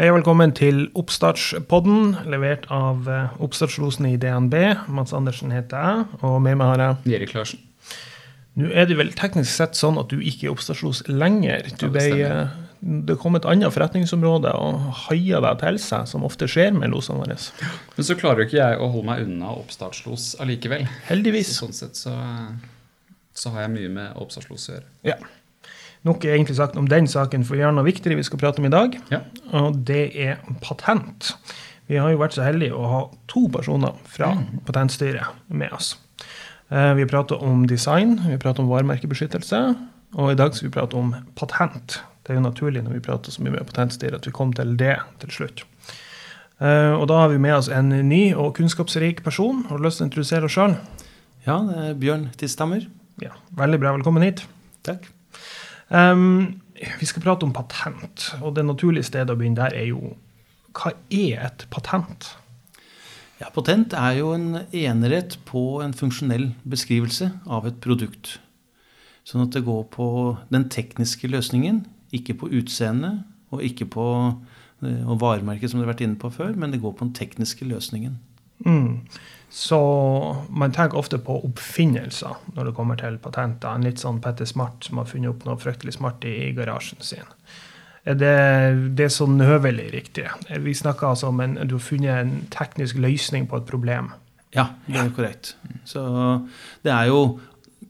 [0.00, 4.54] Hei og velkommen til Oppstartspodden, levert av oppstartslosene oppstartslosen i DNB.
[4.96, 7.60] Mats Andersen heter jeg, og med meg har jeg Erik Larsen.
[8.56, 11.68] Nå er det vel teknisk sett sånn at du ikke er oppstartslos lenger.
[11.76, 16.48] Du ble, eh, det kom et annet forretningsområde og haia deg til seg, som ofte
[16.48, 17.36] skjer med losene våre.
[17.98, 20.88] Men så klarer jo ikke jeg å holde meg unna oppstartslos allikevel.
[21.10, 21.52] Heldigvis.
[21.52, 22.16] Så sånn sett så,
[23.36, 24.90] så har jeg mye med oppstartslos å gjøre.
[25.12, 25.20] Ja.
[26.08, 28.58] Nok er egentlig sagt om den saken, for vi har noe viktigere vi skal prate
[28.62, 28.94] om i dag.
[29.12, 29.18] Ja.
[29.60, 31.34] Og det er patent.
[31.90, 34.30] Vi har jo vært så heldige å ha to personer fra
[34.64, 35.96] Patentstyret med oss.
[36.70, 39.60] Eh, Vi prater om design, vi prater om varemerkebeskyttelse,
[40.14, 42.00] og i dag skal vi prate om patent.
[42.24, 44.76] Det er jo naturlig når vi prater så mye med Patentstyret at vi kom til
[44.76, 45.64] det til slutt.
[46.60, 49.64] Eh, Og da har vi med oss en ny og kunnskapsrik person.
[49.68, 50.76] Har du lyst til å introdusere oss sjøl?
[51.46, 52.86] Ja, det er Bjørn Tistammer.
[53.20, 53.92] Ja, veldig bra.
[53.96, 54.46] Velkommen hit.
[54.84, 55.10] Takk.
[55.90, 56.60] Um,
[57.00, 60.14] vi skal prate om patent, og det naturlige stedet å begynne der er jo
[60.76, 62.30] hva er et patent?
[63.40, 68.34] Ja, Patent er jo en enerett på en funksjonell beskrivelse av et produkt.
[69.24, 70.06] Sånn at det går på
[70.52, 74.06] den tekniske løsningen, ikke på utseendet og ikke på
[74.84, 77.16] eh, og varemerket som du har vært inne på før, men det går på den
[77.16, 78.18] tekniske løsningen.
[78.66, 79.00] Mm.
[79.50, 79.78] Så
[80.48, 83.74] man tenker ofte på oppfinnelser når det kommer til patenter.
[83.74, 87.26] En litt sånn Petter Smart som har funnet opp noe fryktelig smart i, garasjen sin.
[88.06, 88.30] Det,
[88.96, 90.24] det er så nøvelig riktig?
[90.62, 94.12] Vi snakker altså om en, du har funnet en teknisk løsning på et problem.
[94.54, 95.56] Ja, det er korrekt.
[95.86, 96.02] Så
[96.86, 97.20] det er jo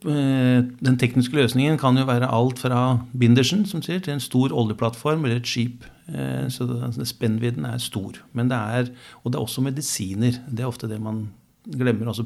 [0.04, 4.52] eh, Den tekniske løsningen kan jo være alt fra bindersen, som sier, til en stor
[4.52, 5.84] oljeplattform eller et skip.
[6.08, 6.66] Eh, Så
[7.04, 8.16] spennvidden er stor.
[8.32, 8.90] Men det er,
[9.22, 10.40] og det er også medisiner.
[10.48, 11.28] Det er ofte det man
[11.72, 12.10] glemmer.
[12.12, 12.24] Altså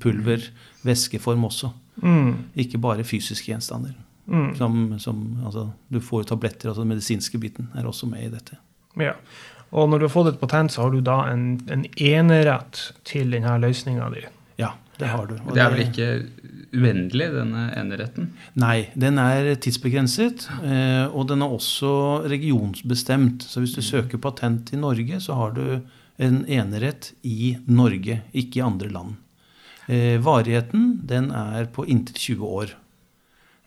[0.00, 0.50] pulver,
[0.84, 1.70] væskeform også.
[2.02, 2.34] Mm.
[2.54, 3.94] Ikke bare fysiske gjenstander.
[4.26, 4.54] Mm.
[4.56, 8.32] Som, som, altså, du får jo tabletter, altså den medisinske biten er også med i
[8.32, 8.56] dette.
[9.00, 9.12] Ja.
[9.74, 13.34] Og når du har fått et patent, så har du da en, en enerett til
[13.34, 14.22] denne løsninga di.
[14.60, 15.34] Ja, det har du.
[15.42, 16.08] Og Det er vel ikke
[16.74, 18.30] uendelig, denne eneretten?
[18.58, 21.92] Nei, den er tidsbegrenset, eh, og den er også
[22.30, 23.46] regionsbestemt.
[23.46, 25.64] Så hvis du søker patent i Norge, så har du
[26.16, 29.16] en enerett i Norge, ikke i andre land.
[29.86, 32.74] Eh, Varigheten den er på inntil 20 år.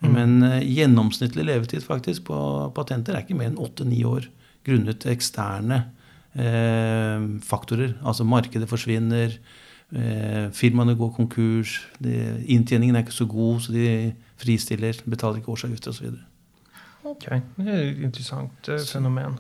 [0.06, 2.40] Men eh, gjennomsnittlig levetid faktisk på
[2.78, 4.28] patenter er ikke mer enn 8-9 år
[4.68, 5.82] grunnet eksterne
[6.38, 7.96] eh, faktorer.
[8.06, 9.38] Altså markedet forsvinner,
[9.94, 12.18] eh, firmaene går konkurs, de,
[12.54, 13.88] inntjeningen er ikke så god, så de
[14.38, 16.18] fristiller, betaler ikke årsavgifter osv.
[17.08, 19.38] Ok, Det er et interessant eh, fenomen.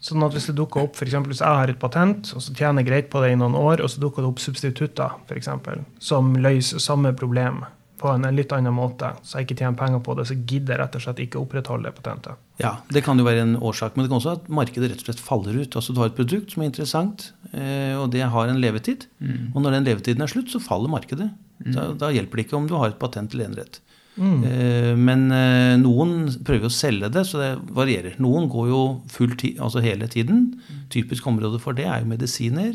[0.00, 2.54] Sånn at Hvis det dukker opp, for eksempel, hvis jeg har et patent og så
[2.56, 5.36] tjener jeg greit på det i noen år, og så dukker det opp substitutter for
[5.36, 7.60] eksempel, som løser samme problem
[8.00, 10.80] på en litt annen måte, så jeg ikke tjener penger på det, så gidder jeg
[10.80, 12.40] rett og slett ikke opprettholde det patentet.
[12.62, 15.04] Ja, det kan jo være en årsak, men det kan også være at markedet rett
[15.04, 15.76] og slett faller ut.
[15.76, 19.04] Altså Du har et produkt som er interessant, eh, og det har en levetid.
[19.20, 19.52] Mm.
[19.52, 21.28] Og når den levetiden er slutt, så faller markedet.
[21.60, 23.82] Da, da hjelper det ikke om du har et patent eller enerett.
[24.20, 24.44] Mm.
[24.44, 28.14] Eh, Men eh, noen prøver å selge det, så det varierer.
[28.20, 30.60] Noen går jo full ti, altså hele tiden.
[30.92, 32.72] Typisk område for det er jo medisiner.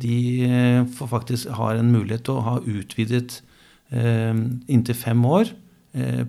[0.00, 3.30] De eh, faktisk har en mulighet til å ha utvidet
[3.90, 5.50] inntil fem år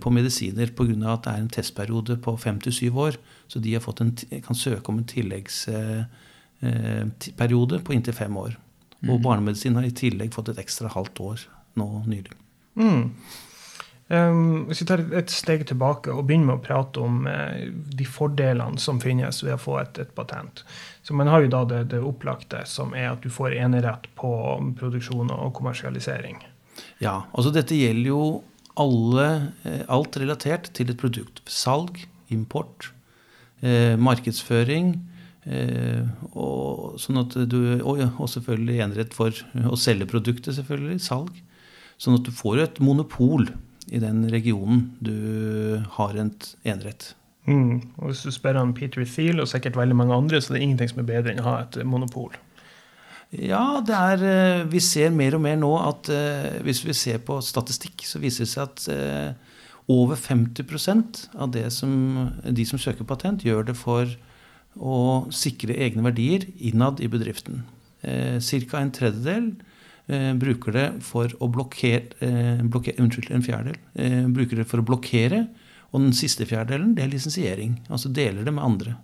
[0.02, 1.14] på medisiner pga.
[1.14, 3.14] at det er en testperiode på fem til syv år.
[3.48, 8.58] Så de har fått en, kan søke om en tilleggsperiode på inntil fem år.
[9.06, 11.38] Og barnemedisin har i tillegg fått et ekstra halvt år
[11.78, 12.34] nå nylig.
[12.74, 13.14] Mm.
[14.12, 18.04] Um, hvis vi tar et steg tilbake og begynner med å prate om eh, de
[18.04, 20.66] fordelene som finnes ved å få et, et patent.
[21.00, 24.34] Så Man har jo da det, det opplagte, som er at du får enerett på
[24.82, 26.42] produksjon og kommersialisering.
[27.00, 28.26] Ja, altså dette gjelder jo
[28.82, 29.30] alle,
[29.64, 31.40] eh, alt relatert til et produkt.
[31.48, 32.04] Salg,
[32.36, 32.92] import,
[33.64, 34.94] eh, markedsføring.
[35.48, 36.04] Eh,
[36.36, 41.00] og, sånn du, og, og selvfølgelig enerett for å selge produktet, selvfølgelig.
[41.00, 41.32] Salg.
[41.96, 43.48] Sånn at du får et monopol
[43.90, 46.32] i den regionen du har en
[46.64, 47.14] enerett.
[47.48, 47.82] Mm.
[47.98, 50.68] Og Hvis du spør han Peter Thiel og sikkert veldig mange andre, så det er
[50.68, 52.36] ingenting som er bedre enn å ha et monopol.
[53.32, 57.22] Ja, det er, eh, vi ser mer og mer nå at eh, hvis vi ser
[57.24, 59.52] på statistikk, så viser det seg at eh,
[59.92, 64.12] over 50% av det som, de som søker patent, gjør det for
[64.76, 64.98] å
[65.36, 67.64] sikre egne verdier innad i bedriften.
[68.04, 68.80] Eh, Ca.
[68.80, 69.52] en tredjedel
[70.12, 74.82] eh, bruker det for å blokkere, eh, blokke- Unnskyld, en fjerdedel eh, bruker det for
[74.84, 75.46] å blokkere.
[75.92, 77.80] Og den siste fjerdedelen det er lisensiering.
[77.90, 78.98] Altså deler det med andre.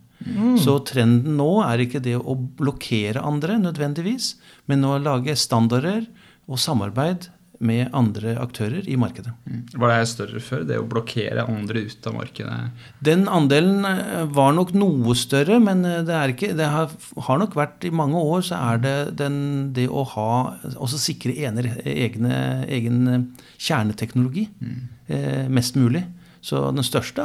[0.58, 4.32] Så trenden nå er ikke det å blokkere andre nødvendigvis,
[4.68, 6.08] men å lage standarder
[6.50, 7.28] og samarbeid
[7.60, 9.32] med andre aktører i markedet.
[9.48, 9.62] Mm.
[9.82, 12.58] Var det større før, det å blokkere andre ut av markedet?
[13.04, 16.94] Den andelen eh, var nok noe større, men eh, det, ikke, det har,
[17.28, 19.40] har, nok vært i mange år så er det den,
[19.78, 20.30] det å ha
[20.76, 22.38] også sikre ener, egne,
[22.70, 24.78] egen kjerneteknologi mm.
[25.08, 26.06] eh, mest mulig.
[26.48, 27.24] Så den største,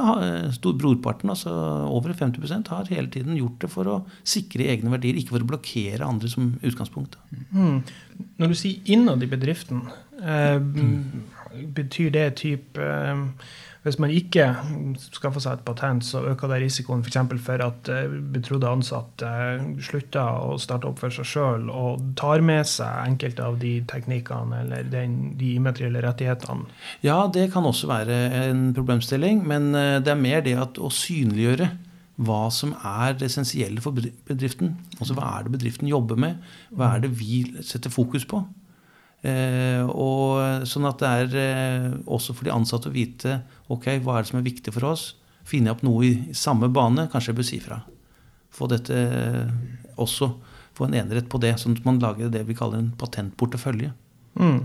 [0.81, 1.53] brorparten, altså
[1.93, 5.51] over 50% har hele tiden gjort det for å sikre egne verdier, ikke for å
[5.53, 7.19] blokkere andre som utgangspunkt.
[7.53, 7.83] Mm.
[8.41, 9.85] Når du sier innad i bedriften,
[11.77, 13.27] betyr det type eh,
[13.83, 14.45] hvis man ikke
[15.11, 17.17] skaffer seg et patent, så øker det risikoen f.eks.
[17.19, 22.05] For, for at eh, betrodde ansatte eh, slutter å starte opp for seg sjøl og
[22.19, 26.71] tar med seg enkelte av de teknikkene eller de immaterielle rettighetene.
[27.03, 30.93] Ja, det kan også være en problemstilling, men eh, det er mer det at å
[30.93, 31.73] synliggjøre
[32.23, 34.77] hva som er det essensielle for bedriften.
[35.01, 36.39] Altså hva er det bedriften jobber med?
[36.71, 38.45] Hva er det vi setter fokus på?
[39.23, 43.37] Eh, og sånn at det er eh, også for de ansatte å vite
[43.71, 45.13] ok, hva er det som er viktig for oss.
[45.47, 47.79] Finner jeg opp noe i, samme bane, kanskje jeg bør si fra.
[48.53, 49.53] Få dette eh,
[50.03, 50.33] også,
[50.75, 53.93] få en enerett på det, sånn at man lager det vi kaller en patentportefølje.
[54.41, 54.59] Mm.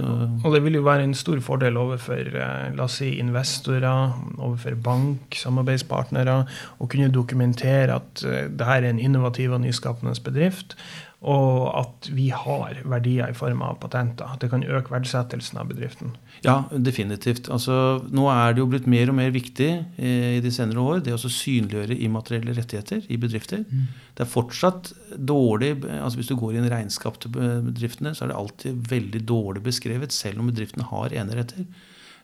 [0.00, 4.78] Og det vil jo være en stor fordel overfor eh, la oss si, investorer, overfor
[4.80, 6.38] bank, samarbeidspartnere,
[6.80, 10.76] å kunne dokumentere at uh, det her er en innovativ og nyskapende bedrift
[11.22, 14.26] og at vi har verdier i form av patenter.
[14.26, 16.16] At det kan øke verdsettelsen av bedriften.
[16.42, 17.46] Ja, definitivt.
[17.52, 19.68] Altså, nå er det jo blitt mer og mer viktig
[20.02, 23.62] eh, i de senere år det å synliggjøre immaterielle rettigheter i bedrifter.
[23.70, 23.84] Mm.
[24.18, 28.32] Det er fortsatt dårlig altså Hvis du går i en regnskap til bedriftene, så er
[28.32, 31.66] det alltid veldig dårlig beskrevet, selv om bedriftene har eneretter.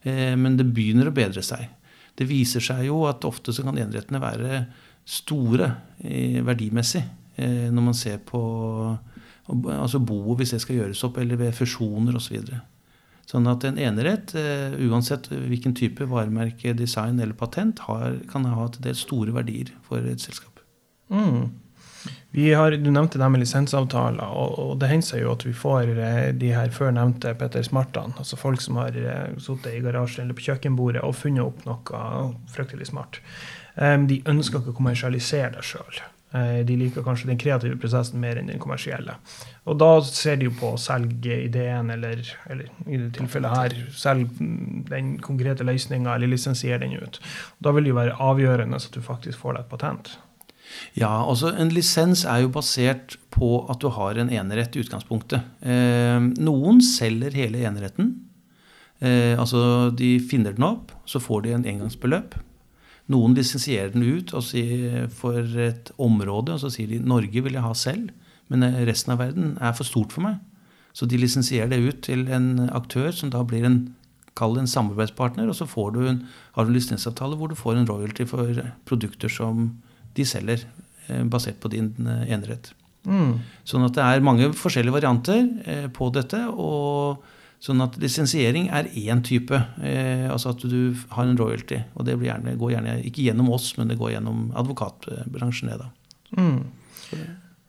[0.02, 1.66] Eh, men det begynner å bedre seg.
[2.18, 4.64] Det viser seg jo at ofte så kan enerettene være
[5.08, 5.70] store
[6.02, 7.04] eh, verdimessig.
[7.38, 8.40] Eh, når man ser på
[9.48, 12.42] altså boet, hvis det skal gjøres opp, eller ved fusjoner osv.
[12.42, 14.34] Så sånn at en enerett,
[14.84, 20.04] uansett hvilken type varemerke, design eller patent, har, kan ha til dels store verdier for
[20.04, 20.60] et selskap.
[21.12, 21.48] Mm.
[22.58, 25.94] Har, du nevnte det med lisensavtaler, og, og det hender seg jo at vi får
[25.94, 28.16] eh, de her før nevnte Petter Smartene.
[28.20, 28.98] Altså folk som har
[29.40, 33.22] sittet i garasjen eller på kjøkkenbordet og funnet opp noe fryktelig smart.
[33.78, 36.00] De ønsker ikke å kommersialisere det sjøl.
[36.30, 39.14] Eh, de liker kanskje den kreative prosessen mer enn den kommersielle.
[39.64, 42.20] Og da ser de jo på å selge ideen, eller,
[42.52, 44.48] eller i det tilfellet her selge
[44.90, 47.20] den konkrete løsninga, eller lisensiere den ut.
[47.64, 50.12] Da vil det jo være avgjørende at du faktisk får deg et patent.
[50.98, 55.44] Ja, altså En lisens er jo basert på at du har en enerett i utgangspunktet.
[55.62, 58.14] Eh, noen selger hele eneretten.
[58.98, 62.36] Eh, altså De finner den opp, så får de en engangsbeløp.
[63.08, 64.34] Noen lisensierer den ut
[65.16, 68.10] for et område, og så sier de Norge vil jeg ha selv,
[68.52, 70.42] men eh, resten av verden er for stort for meg.
[70.92, 73.78] Så de lisensierer det ut til en aktør som da blir en,
[74.40, 78.26] en samarbeidspartner, og så du en, har du en lisensavtale hvor du får en royalty
[78.26, 78.50] for
[78.84, 79.70] produkter som
[80.18, 80.66] de selger,
[81.08, 82.72] eh, basert på din eh, enerett.
[83.08, 83.38] Mm.
[83.64, 86.42] Sånn at det er mange forskjellige varianter på dette.
[86.50, 87.22] og
[87.58, 89.56] Sånn at lisensiering er én type.
[89.82, 91.80] Eh, altså at du har en royalty.
[91.98, 95.72] Og det gjerne, går gjerne ikke gjennom oss, men det går gjennom advokatbransjen.
[95.74, 95.88] Det,
[96.38, 96.60] mm.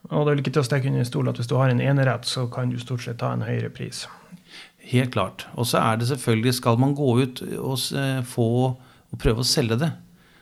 [0.09, 1.81] Og det er vel ikke til å stikke under stol at hvis du har en
[1.81, 4.03] enerett, så kan du stort sett ta en høyere pris.
[4.91, 5.47] Helt klart.
[5.57, 7.81] Og så er det selvfølgelig, skal man gå ut og
[8.29, 8.49] få
[9.09, 9.89] og prøve å selge det,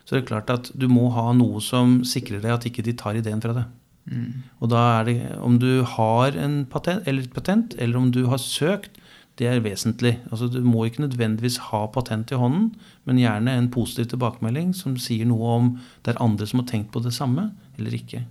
[0.07, 2.95] så er det klart at du må ha noe som sikrer deg at ikke de
[2.95, 3.67] tar ideen fra deg.
[4.07, 4.43] Mm.
[4.63, 8.23] Og da er det om du har en patent, eller et patent, eller om du
[8.31, 8.95] har søkt,
[9.37, 10.15] det er vesentlig.
[10.31, 12.71] Altså, du må ikke nødvendigvis ha patent i hånden,
[13.05, 15.69] men gjerne en positiv tilbakemelding som sier noe om
[16.05, 18.23] det er andre som har tenkt på det samme, eller ikke.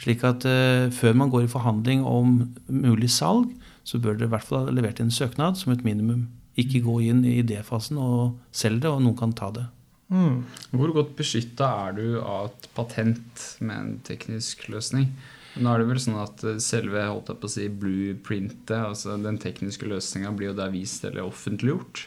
[0.00, 3.50] Slik at uh, før man går i forhandling om mulig salg,
[3.84, 6.28] så bør dere i hvert fall ha levert en søknad som et minimum.
[6.58, 9.66] Ikke gå inn i idéfasen og selge det, og noen kan ta det.
[10.12, 10.42] Mm.
[10.76, 15.08] Hvor godt beskytta er du av et patent med en teknisk løsning?
[15.56, 19.18] Nå er det vel sånn at eh, selve holdt jeg på å si, blueprintet, altså
[19.20, 22.06] den tekniske løsninga, blir jo der vist eller offentliggjort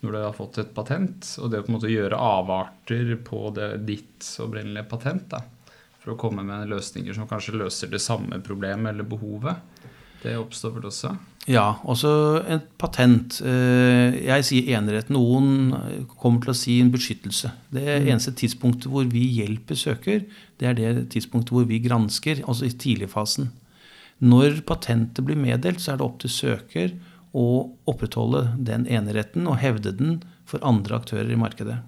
[0.00, 1.26] når du har fått et patent.
[1.42, 5.42] Og det å på en måte gjøre avarter på det, ditt opprinnelige patent da,
[5.98, 9.58] for å komme med løsninger som kanskje løser det samme problemet eller behovet,
[10.22, 11.16] det oppstår vel også?
[11.48, 12.10] Ja, også
[12.44, 13.38] et patent.
[13.40, 15.08] Eh, jeg sier enerett.
[15.12, 15.72] Noen
[16.20, 17.54] kommer til å si en beskyttelse.
[17.72, 18.08] Det mm.
[18.12, 20.26] eneste tidspunktet hvor vi hjelper søker,
[20.60, 23.48] det er det tidspunktet hvor vi gransker, altså i tidligfasen.
[24.18, 26.96] Når patentet blir meddelt, så er det opp til søker
[27.32, 27.46] å
[27.88, 31.80] opprettholde den eneretten og hevde den for andre aktører i markedet.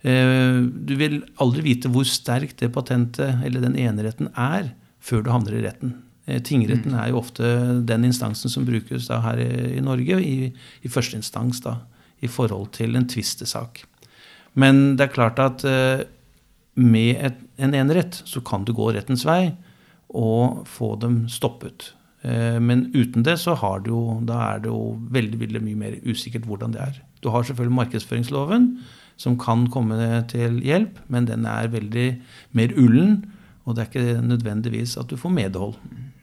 [0.00, 4.72] Eh, du vil aldri vite hvor sterkt det patentet eller den eneretten er
[5.04, 5.98] før du havner i retten.
[6.30, 7.44] Eh, tingretten er jo ofte
[7.86, 10.50] den instansen som brukes her i, i Norge i,
[10.82, 11.80] i første instans da,
[12.22, 13.84] i forhold til en tvistesak.
[14.54, 16.04] Men det er klart at eh,
[16.80, 19.52] med et, en enerett så kan du gå rettens vei
[20.10, 21.92] og få dem stoppet.
[22.22, 23.94] Eh, men uten det så har du
[24.28, 27.02] da er det jo veldig, veldig mye mer usikkert hvordan det er.
[27.20, 28.70] Du har selvfølgelig markedsføringsloven,
[29.20, 32.08] som kan komme til hjelp, men den er veldig
[32.56, 33.18] mer ullen.
[33.68, 35.76] Og det er ikke nødvendigvis at du får medhold.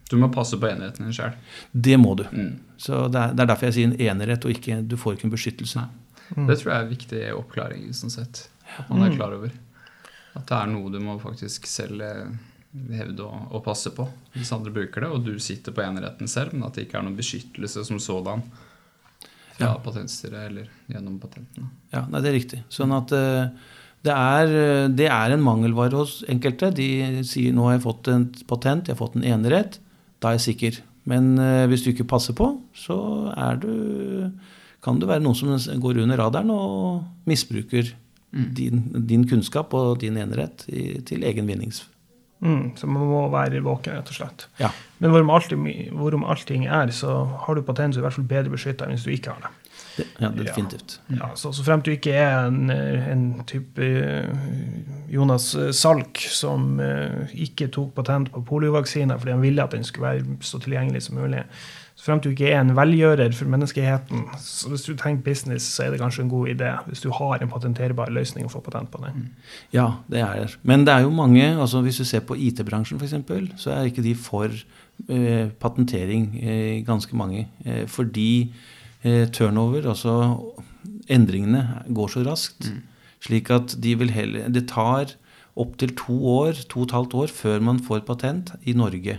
[0.10, 1.36] Du må passe på eneretten din sjøl.
[1.72, 2.26] Det må du.
[2.32, 2.52] Mm.
[2.80, 5.28] Så det er, det er derfor jeg sier en enerett, og ikke, du får ikke
[5.28, 5.88] en beskyttelse.
[6.36, 7.88] Det tror jeg er viktig oppklaring.
[7.96, 8.48] sånn sett.
[8.78, 9.52] At man er klar over.
[10.38, 12.28] At det er noe du må faktisk selv eh,
[13.00, 16.54] hevde å, å passe på hvis andre bruker det, og du sitter på eneretten selv,
[16.54, 18.46] men at det ikke er noen beskyttelse som sådan
[19.58, 19.74] fra Ja.
[19.82, 21.72] Patentstyret eller gjennom patentene.
[21.90, 22.60] Ja, nei, det er riktig.
[22.70, 23.50] Sånn at uh,
[24.06, 26.70] det er, eh, det er en mangelvare hos enkelte.
[26.78, 29.80] De sier nå har jeg fått en patent, jeg har fått en enerett.
[30.22, 30.80] Da er jeg sikker.
[31.08, 32.98] Men eh, hvis du ikke passer på, så
[33.38, 33.72] er du,
[34.84, 37.94] kan det være noen som går under radaren og misbruker
[38.32, 41.86] din, din kunnskap og din enerett i, til egen vinnings...
[42.38, 44.44] Mm, så man må være våken, rett og slett.
[44.62, 44.68] Ja.
[45.02, 45.64] Men hvorom, allting,
[45.98, 48.86] hvorom allting er, så har du patent, så er du i hvert fall bedre beskytta
[48.86, 49.67] enn hvis du ikke har det.
[50.20, 51.00] Ja, definitivt.
[51.14, 54.30] Ja, så, så fremt du ikke er en, en type eh,
[55.14, 60.10] Jonas Salk som eh, ikke tok patent på poliovaksiner fordi han ville at den skulle
[60.10, 61.44] være så tilgjengelig som mulig.
[61.98, 65.88] Så fremt du ikke er en velgjører for menneskeheten, så hvis du tenker business, så
[65.88, 68.92] er det kanskje en god idé hvis du har en patenterbar løsning å få patent
[68.94, 69.32] på den.
[69.74, 70.52] Ja, det er det.
[70.62, 73.16] Men det er jo mange altså Hvis du ser på IT-bransjen f.eks.,
[73.58, 74.54] så er ikke de for
[75.10, 77.48] eh, patentering, eh, ganske mange.
[77.66, 78.54] Eh, fordi
[79.04, 80.14] turnover, altså
[81.12, 82.70] endringene, går så raskt.
[83.24, 85.14] Slik at de vil heller Det tar
[85.58, 89.18] opptil to år, to og et halvt år, før man får patent i Norge.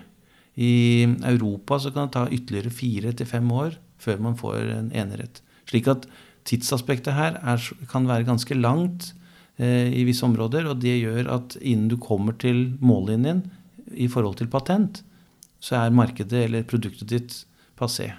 [0.59, 4.91] I Europa så kan det ta ytterligere fire til fem år før man får en
[4.95, 5.43] enerett.
[5.67, 6.07] Slik at
[6.47, 9.13] tidsaspektet her er, kan være ganske langt
[9.59, 13.45] eh, i visse områder, og det gjør at innen du kommer til mållinjen
[13.95, 15.03] i forhold til patent,
[15.59, 17.43] så er markedet eller produktet ditt
[17.79, 18.13] passé.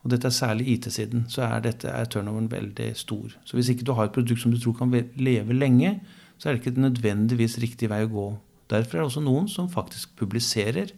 [0.00, 3.34] Og dette er særlig IT-siden, så er, dette, er turnoveren veldig stor.
[3.44, 5.98] Så hvis ikke du har et produkt som du tror kan leve lenge,
[6.40, 8.26] så er det ikke nødvendigvis riktig vei å gå.
[8.72, 10.94] Derfor er det også noen som faktisk publiserer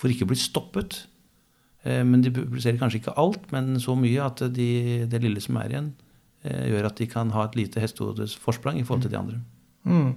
[0.00, 1.02] for ikke å bli stoppet.
[1.84, 4.70] Eh, Men de publiserer kanskje ikke alt, men så mye at de,
[5.04, 5.90] det lille som er igjen,
[6.44, 9.42] eh, gjør at de kan ha et lite hestehodes forsprang i forhold til de andre.
[9.84, 10.14] Mm.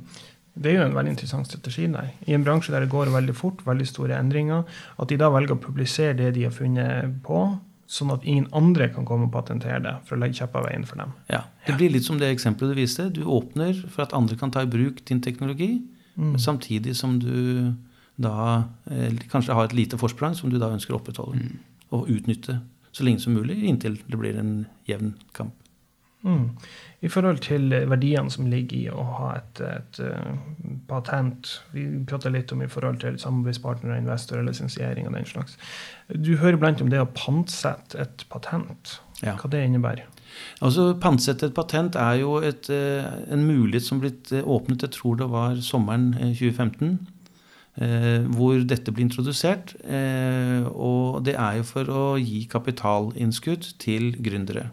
[0.54, 2.14] Det er jo en veldig interessant strategi der.
[2.30, 4.64] I en bransje der det går veldig fort, veldig store endringer,
[5.00, 7.40] at de da velger å publisere det de har funnet på,
[7.88, 10.86] sånn at ingen andre kan komme og patentere det for å legge kjepper i veien
[10.88, 11.14] for dem.
[11.30, 13.10] Ja, Det blir litt som det eksempelet du viste.
[13.14, 15.82] Du åpner for at andre kan ta i bruk din teknologi,
[16.16, 16.38] Mm.
[16.38, 17.74] samtidig som du
[18.22, 21.58] da eh, kanskje har et lite forsprang som du da ønsker å opprettholde.
[21.90, 22.60] Og utnytte
[22.92, 25.54] så lenge som mulig, inntil det blir en jevn kamp.
[26.24, 26.50] Mm.
[27.02, 32.30] I forhold til verdiene som ligger i å ha et, et et patent Vi prata
[32.30, 35.58] litt om i forhold til samarbeidspartnere, investorer, lisensiering og den slags.
[36.10, 38.98] Du hører blant om det å pantsette et patent.
[39.24, 39.38] Ja.
[39.40, 40.10] Hva det innebærer.
[40.66, 44.92] Altså, Pantsette et patent er jo et, eh, en mulighet som blitt eh, åpnet, jeg
[44.98, 46.96] tror det var sommeren eh, 2015,
[47.78, 49.76] eh, hvor dette blir introdusert.
[49.86, 54.72] Eh, og det er jo for å gi kapitalinnskudd til gründere.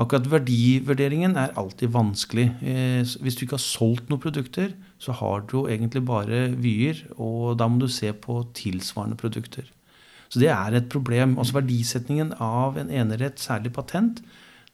[0.00, 2.48] Akkurat verdivurderingen er alltid vanskelig.
[2.64, 7.04] Eh, Hvis du ikke har solgt noen produkter, så har du jo egentlig bare vyer,
[7.18, 9.68] og da må du se på tilsvarende produkter.
[10.32, 11.36] Så det er et problem.
[11.36, 14.22] Altså Verdisetningen av en enerett, særlig patent,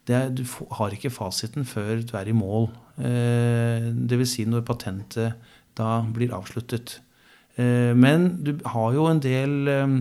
[0.09, 0.45] det er, du
[0.79, 2.71] har ikke fasiten før du er i mål.
[2.97, 4.37] Eh, Dvs.
[4.39, 7.01] Si når patentet da blir avsluttet.
[7.59, 9.99] Eh, Men du har jo en del eh,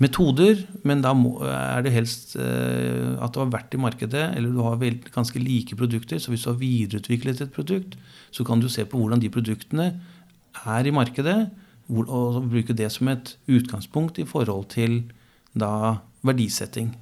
[0.00, 1.12] metoder, men da
[1.50, 4.80] er det helst at du har vært i markedet, eller du har
[5.12, 6.16] ganske like produkter.
[6.16, 7.98] Så hvis du har videreutviklet et produkt,
[8.32, 9.90] så kan du se på hvordan de produktene
[10.64, 11.50] er i markedet,
[11.90, 15.02] og bruke det som et utgangspunkt i forhold til
[15.58, 16.92] da verdisetting.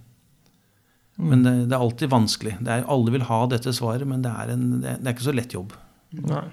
[1.18, 2.54] Men det, det er alltid vanskelig.
[2.62, 5.35] Det er, alle vil ha dette svaret, men det er, en, det er ikke så
[5.35, 5.75] lett jobb.
[6.14, 6.47] Nei.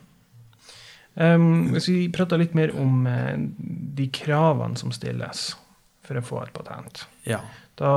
[1.16, 3.38] Um, hvis vi prater litt mer om eh,
[3.96, 5.54] de kravene som stilles
[6.04, 7.06] for å få et patent.
[7.30, 7.40] Ja.
[7.76, 7.92] Da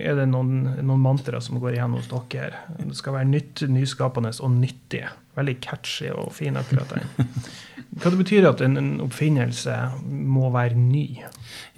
[0.00, 2.62] er det noen, noen mantraer som går igjen hos dere.
[2.78, 5.02] Det skal være nytt, nyskapende og nyttig.
[5.36, 7.28] Veldig catchy og fin, akkurat den.
[8.00, 11.20] Hva det betyr at en, en oppfinnelse må være ny?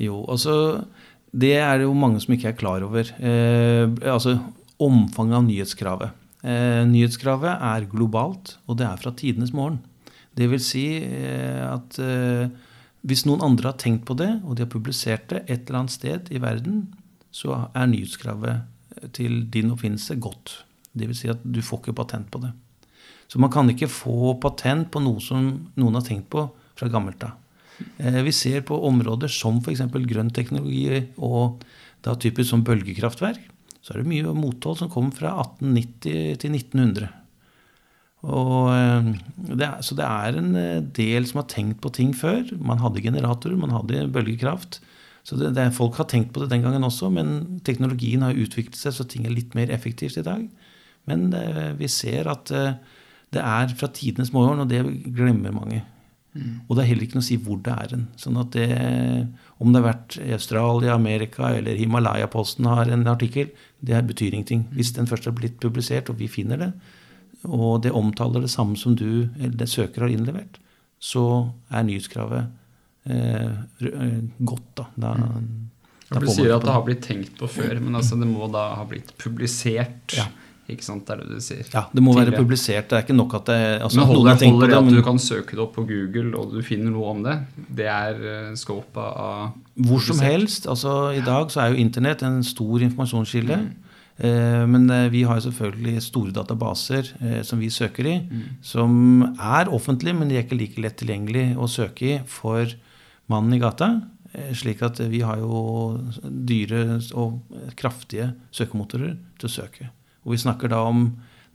[0.01, 0.85] Jo, altså
[1.33, 3.11] Det er det jo mange som ikke er klar over.
[3.19, 4.37] Eh, altså
[4.83, 6.19] omfanget av nyhetskravet.
[6.43, 9.81] Eh, nyhetskravet er globalt, og det er fra tidenes morgen.
[10.37, 12.47] Det vil si eh, at eh,
[13.03, 15.95] Hvis noen andre har tenkt på det, og de har publisert det et eller annet
[15.97, 16.85] sted i verden,
[17.33, 20.59] så er nyhetskravet til din oppfinnelse godt.
[20.93, 21.23] Dvs.
[21.23, 22.53] Si at du får ikke patent på det.
[23.33, 25.47] Så man kan ikke få patent på noe som
[25.81, 26.45] noen har tenkt på
[26.77, 27.39] fra gammelt av.
[27.97, 29.87] Eh, vi ser på områder som f.eks.
[29.89, 31.65] grønn teknologi og
[32.05, 33.49] da typisk som bølgekraftverk.
[33.83, 37.09] Så er det mye mothold som kommer fra 1890 til 1900.
[38.23, 39.13] Og eh,
[39.51, 42.45] det er, så det er en eh, del som har tenkt på ting før.
[42.61, 44.83] Man hadde generatorer, man hadde bølgekraft.
[45.23, 48.79] Så det, det, folk har tenkt på det den gangen også, men teknologien har utviklet
[48.79, 50.49] seg så ting er litt mer effektivt i dag.
[51.11, 52.51] Men eh, vi ser at
[53.33, 54.83] det er fra tidenes morgen, og det
[55.15, 55.81] glemmer mange.
[56.33, 56.65] Mm.
[56.65, 58.07] Og det er heller ikke noe å si hvor det er en.
[58.21, 58.69] Sånn at det,
[59.61, 64.67] om det har vært i Australia, Amerika eller Himalaya-posten har en artikkel, det betyr ingenting.
[64.77, 66.73] Hvis den først har blitt publisert, og vi finner det,
[67.49, 70.61] og det omtaler det samme som du eller det søker har innlevert,
[71.03, 71.25] så
[71.73, 72.62] er nyhetskravet eh, eh
[73.05, 74.69] godt.
[74.79, 74.87] Da.
[74.95, 75.49] da, mm.
[76.11, 78.69] da du sier at det har blitt tenkt på før, men altså det må da
[78.79, 80.17] ha blitt publisert.
[80.19, 80.29] Ja.
[80.71, 81.67] Ikke sant, det er det du sier.
[81.73, 82.87] Ja, det må være publisert.
[82.89, 85.19] Det er ikke nok at det altså, Men holder, det, holder det at du kan
[85.21, 87.35] søke det opp på Google og du finner noe om det?
[87.83, 89.51] Det er uh, scopet av
[89.89, 90.69] Hvor som helst.
[90.71, 93.59] altså I dag så er jo Internett en stor informasjonskilde.
[93.67, 93.83] Mm.
[94.23, 98.43] Eh, men eh, vi har selvfølgelig store databaser eh, som vi søker i, mm.
[98.63, 102.71] som er offentlige, men de er ikke like lett tilgjengelig å søke i for
[103.31, 104.01] mannen i gata.
[104.57, 107.43] Slik at vi har jo dyre og
[107.77, 109.91] kraftige søkemotorer til å søke.
[110.25, 111.05] Og vi snakker da om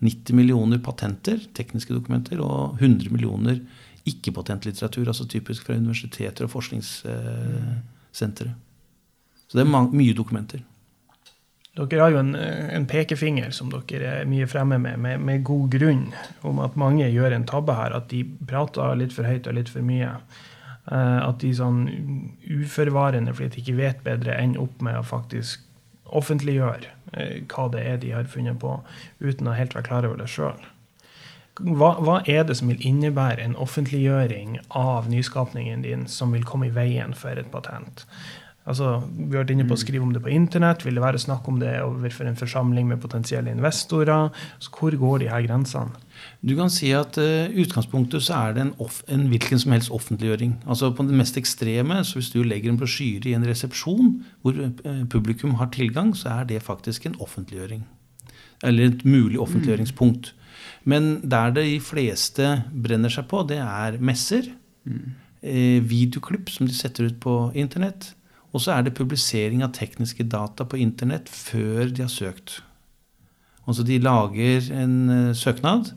[0.05, 3.59] 90 millioner patenter, tekniske dokumenter, og 100 millioner
[4.07, 8.49] ikke-patentlitteratur, altså typisk fra universiteter og forskningssentre.
[9.47, 10.61] Så det er mye dokumenter.
[11.77, 15.69] Dere har jo en, en, pekefinger som dere er mye fremme med, med, med, god
[15.75, 16.07] grunn,
[16.47, 17.93] om at mange gjør en tabbe her.
[17.93, 20.09] At de prater litt for høyt og litt for mye.
[20.87, 21.81] Uh, at de sånn
[22.47, 25.65] uforvarende fordi de ikke vet bedre, ender opp med å faktisk
[26.15, 28.77] offentliggjøre uh, hva det er de har funnet på,
[29.19, 30.61] uten å helt være klar over det sjøl.
[31.57, 36.69] Hva, hva, er det som vil innebære en offentliggjøring av nyskapningen din som vil komme
[36.69, 38.05] i veien for et patent?
[38.67, 39.83] Altså, vi har vært inne på å mm.
[39.83, 40.83] skrive om det på internett.
[40.85, 44.29] Vil det være snakk om det overfor en forsamling med potensielle investorer?
[44.59, 45.95] Så hvor går de her grensene?
[46.41, 49.91] Du kan si at uh, utgangspunktet så er det en, off, en, hvilken som helst
[49.93, 50.55] offentliggjøring.
[50.67, 54.57] Altså På det mest ekstreme, så hvis du legger en brosjyre i en resepsjon hvor
[54.57, 57.85] uh, publikum har tilgang, så er det faktisk en offentliggjøring.
[58.63, 60.33] Eller et mulig offentliggjøringspunkt.
[60.83, 64.49] Men der det de fleste brenner seg på, det er messer.
[64.87, 65.15] Mm.
[65.43, 68.15] Eh, videoklipp som de setter ut på internett
[68.57, 72.61] og så er det publisering av tekniske data på internett før de har søkt.
[73.67, 75.91] Altså de lager en uh, søknad,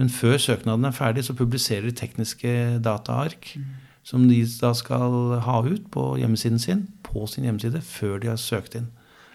[0.00, 2.50] men før søknaden er ferdig, så publiserer de tekniske
[2.82, 3.70] dataark mm.
[4.06, 8.40] som de da skal ha ut på hjemmesiden sin, på sin hjemmeside, før de har
[8.40, 8.90] søkt inn.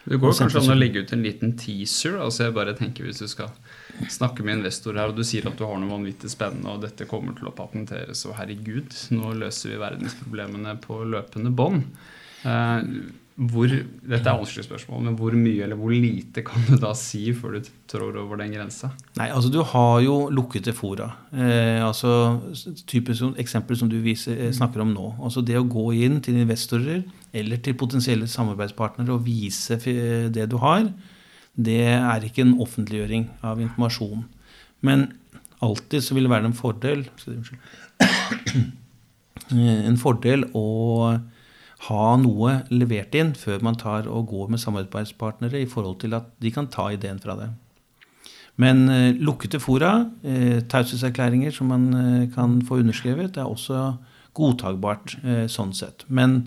[0.10, 2.16] Det går kanskje an å legge ut en liten teaser.
[2.18, 3.52] altså jeg bare tenker Hvis du skal
[4.10, 7.08] snakke med investor her, og du sier at du har noe vanvittig spennende, og dette
[7.10, 11.84] kommer til å patenteres, og herregud, nå løser vi verdensproblemene på løpende bånd.
[13.40, 17.22] Hvor, dette er vanskelig spørsmål, men hvor mye eller hvor lite kan du da si
[17.32, 18.90] før du trår over den grensa?
[19.16, 21.08] Nei, altså Du har jo lukkede fora.
[21.32, 22.42] Eh, altså
[22.90, 25.14] typisk Eksempel som du viser, eh, snakker om nå.
[25.24, 30.58] Altså Det å gå inn til investorer eller til potensielle samarbeidspartnere og vise det du
[30.60, 30.92] har,
[31.56, 34.28] det er ikke en offentliggjøring av informasjon.
[34.82, 35.14] Men
[35.64, 37.08] alltid så vil det være en fordel
[39.50, 41.18] En fordel å
[41.88, 46.28] ha noe levert inn før man tar og går med samarbeidspartnere i forhold til at
[46.44, 47.50] de kan ta ideen fra det.
[48.60, 49.94] Men eh, lukkede fora,
[50.28, 53.94] eh, taushetserklæringer som man eh, kan få underskrevet, er også
[54.36, 56.04] godtagbart eh, sånn sett.
[56.08, 56.42] Men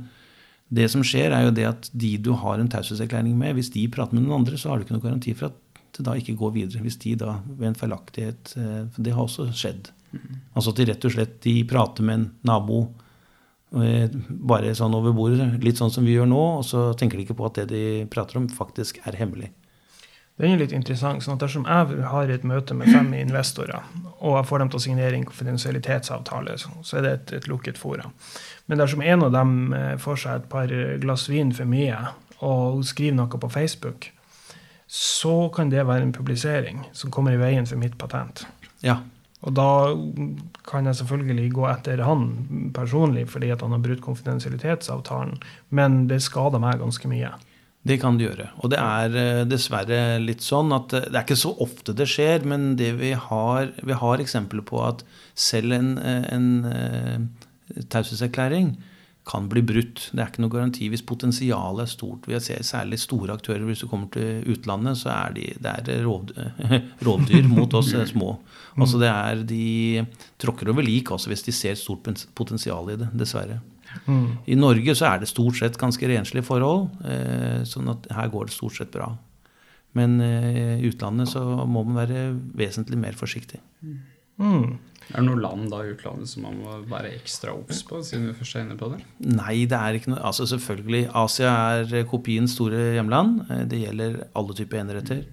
[0.72, 3.86] det som skjer, er jo det at de du har en taushetserklæring med, hvis de
[3.92, 5.58] prater med noen andre, så har du ikke noen garanti for at
[5.96, 6.84] det da ikke går videre.
[6.84, 9.90] Hvis de da ved en feilaktighet For det har også skjedd.
[10.12, 10.38] Mm.
[10.56, 12.78] Altså at de rett og slett de prater med en nabo
[13.72, 17.38] bare sånn over bordet, litt sånn som vi gjør nå, og så tenker de ikke
[17.38, 19.48] på at det de prater om, faktisk er hemmelig.
[20.36, 21.22] Det er jo litt interessant.
[21.22, 23.84] sånn at Dersom jeg har et møte med fem investorer,
[24.18, 27.78] og jeg får dem til å signere en konfidensialitetsavtale, så er det et, et lukket
[27.78, 28.14] forum.
[28.66, 32.00] Men dersom en av dem eh, får seg et par glass vin for mye
[32.42, 34.08] og skriver noe på Facebook,
[34.92, 38.46] så kan det være en publisering som kommer i veien for mitt patent.
[38.82, 38.98] Ja,
[39.42, 39.68] og da
[40.68, 42.26] kan jeg selvfølgelig gå etter han
[42.74, 45.40] personlig fordi han har brutt konfidensialitetsavtalen,
[45.74, 47.32] men det skader meg ganske mye.
[47.82, 48.46] Det kan det gjøre.
[48.62, 52.06] Og det er eh, dessverre litt sånn at eh, det er ikke så ofte det
[52.12, 55.02] skjer, men det vi har, vi har eksempler på at
[55.34, 58.76] selv en, eh, en, en taushetserklæring
[59.28, 60.08] kan bli brutt.
[60.10, 62.26] Det er ikke noe garanti hvis potensialet er stort.
[62.26, 63.62] Vi ser særlig store aktører.
[63.68, 66.50] Hvis du kommer til utlandet, så er de, det er rovdyr,
[67.06, 68.34] rovdyr mot oss små.
[68.74, 70.04] Altså det er, De
[70.42, 73.60] tråkker over lik altså hvis de ser stort potensial i det, dessverre.
[74.06, 74.38] Mm.
[74.48, 78.48] I Norge så er det stort sett ganske renslige forhold, eh, sånn at her går
[78.48, 79.10] det stort sett bra.
[79.98, 83.60] Men eh, i utlandet så må man være vesentlig mer forsiktig.
[84.40, 84.78] Mm.
[85.12, 88.30] Er det noen land da i utlandet som man må være ekstra obs på, siden
[88.30, 89.00] vi først er inne på det?
[89.28, 93.42] Nei, det er ikke noe Altså selvfølgelig, Asia er kopiens store hjemland.
[93.48, 95.26] Eh, det gjelder alle typer eneretter.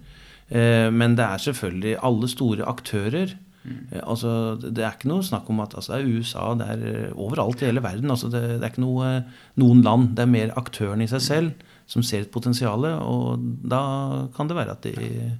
[0.50, 3.38] Eh, men det er selvfølgelig alle store aktører.
[3.64, 3.80] Mm.
[4.04, 7.64] Altså, det er ikke noe snakk om at altså, det er USA, det er overalt
[7.64, 8.12] i hele verden.
[8.12, 9.12] Altså, det, det, er ikke noe,
[9.62, 10.14] noen land.
[10.18, 12.84] Det er mer aktøren i seg selv som ser et potensial.
[13.00, 13.84] Og da
[14.36, 15.38] kan det være at de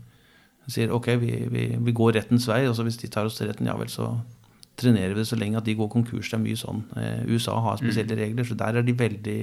[0.72, 2.64] sier ok, vi, vi, vi går rettens vei.
[2.70, 4.12] og så Hvis de tar oss til retten, ja vel, så
[4.80, 6.30] trenerer vi det så lenge at de går konkurs.
[6.30, 6.84] Det er mye sånn.
[7.00, 8.22] Eh, USA har spesielle mm.
[8.24, 9.40] regler, så der er de veldig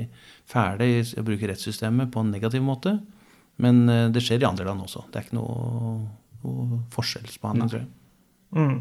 [0.49, 2.97] fæle i å bruke rettssystemet på en negativ måte.
[3.63, 5.07] Men eh, det skjer i andre land også.
[5.11, 5.97] Det er ikke noe,
[6.45, 7.91] noe forskjellsbehandling, tror jeg.
[8.57, 8.79] Mm.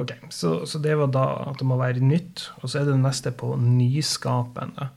[0.00, 2.46] Ok, så, så, det var da at det må være nytt.
[2.60, 4.90] Og så er det neste på nyskapende.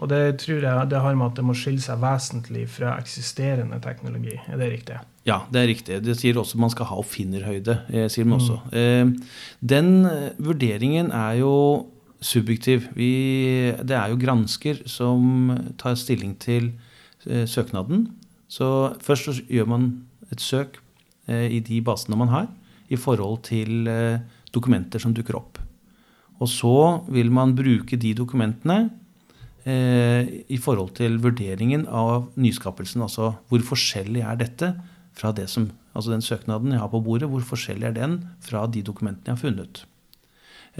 [0.00, 3.78] Og det tror jeg det har med at det må skille seg vesentlig fra eksisterende
[3.84, 4.36] teknologi.
[4.48, 4.98] Er det riktig?
[5.28, 5.98] Ja, det er riktig.
[6.04, 7.76] Det sier også man skal ha oppfinnerhøyde.
[7.92, 8.56] Eh, sier man også.
[8.70, 8.76] Mm.
[8.80, 9.40] Eh,
[9.72, 11.54] den eh, vurderingen er jo
[12.24, 12.88] subjektiv.
[12.96, 13.10] Vi,
[13.84, 16.72] det er jo gransker som tar stilling til
[17.20, 18.06] søknaden.
[18.48, 18.66] Så
[19.04, 19.86] først så gjør man
[20.32, 20.78] et søk
[21.28, 22.46] i de basene man har,
[22.88, 23.88] i forhold til
[24.52, 25.60] dokumenter som dukker opp.
[26.40, 26.74] Og så
[27.12, 28.90] vil man bruke de dokumentene
[29.64, 33.04] i forhold til vurderingen av nyskapelsen.
[33.04, 34.72] Altså hvor forskjellig er dette
[35.20, 38.64] fra det som, altså den søknaden jeg har på bordet, hvor forskjellig er den fra
[38.66, 39.82] de dokumentene jeg har funnet.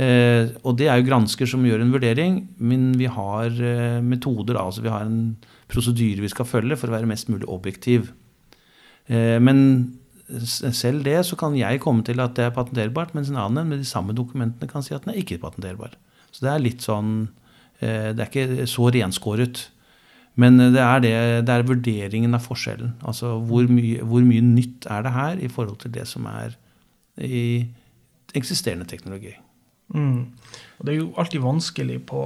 [0.00, 4.59] Eh, og det er jo gransker som gjør en vurdering, men vi har eh, metoder,
[4.61, 5.35] altså vi har en
[5.70, 8.12] prosedyre vi skal følge for å være mest mulig objektiv.
[9.11, 9.98] Eh, men
[10.31, 13.83] selv det så kan jeg komme til at det er patenterbart, mens en annen med
[13.83, 15.98] de samme dokumentene kan si at den er ikke patenterbar.
[16.31, 17.29] Så det er litt sånn
[17.81, 19.68] Eh, det er ikke så renskåret.
[20.38, 21.12] Men det er, det,
[21.49, 22.95] det er vurderingen av forskjellen.
[23.03, 26.55] Altså hvor mye, hvor mye, nytt er det her i forhold til det som er
[27.21, 27.66] i
[28.38, 29.35] eksisterende teknologi.
[29.95, 30.31] Mm.
[30.81, 32.23] Og Det er jo alltid vanskelig på,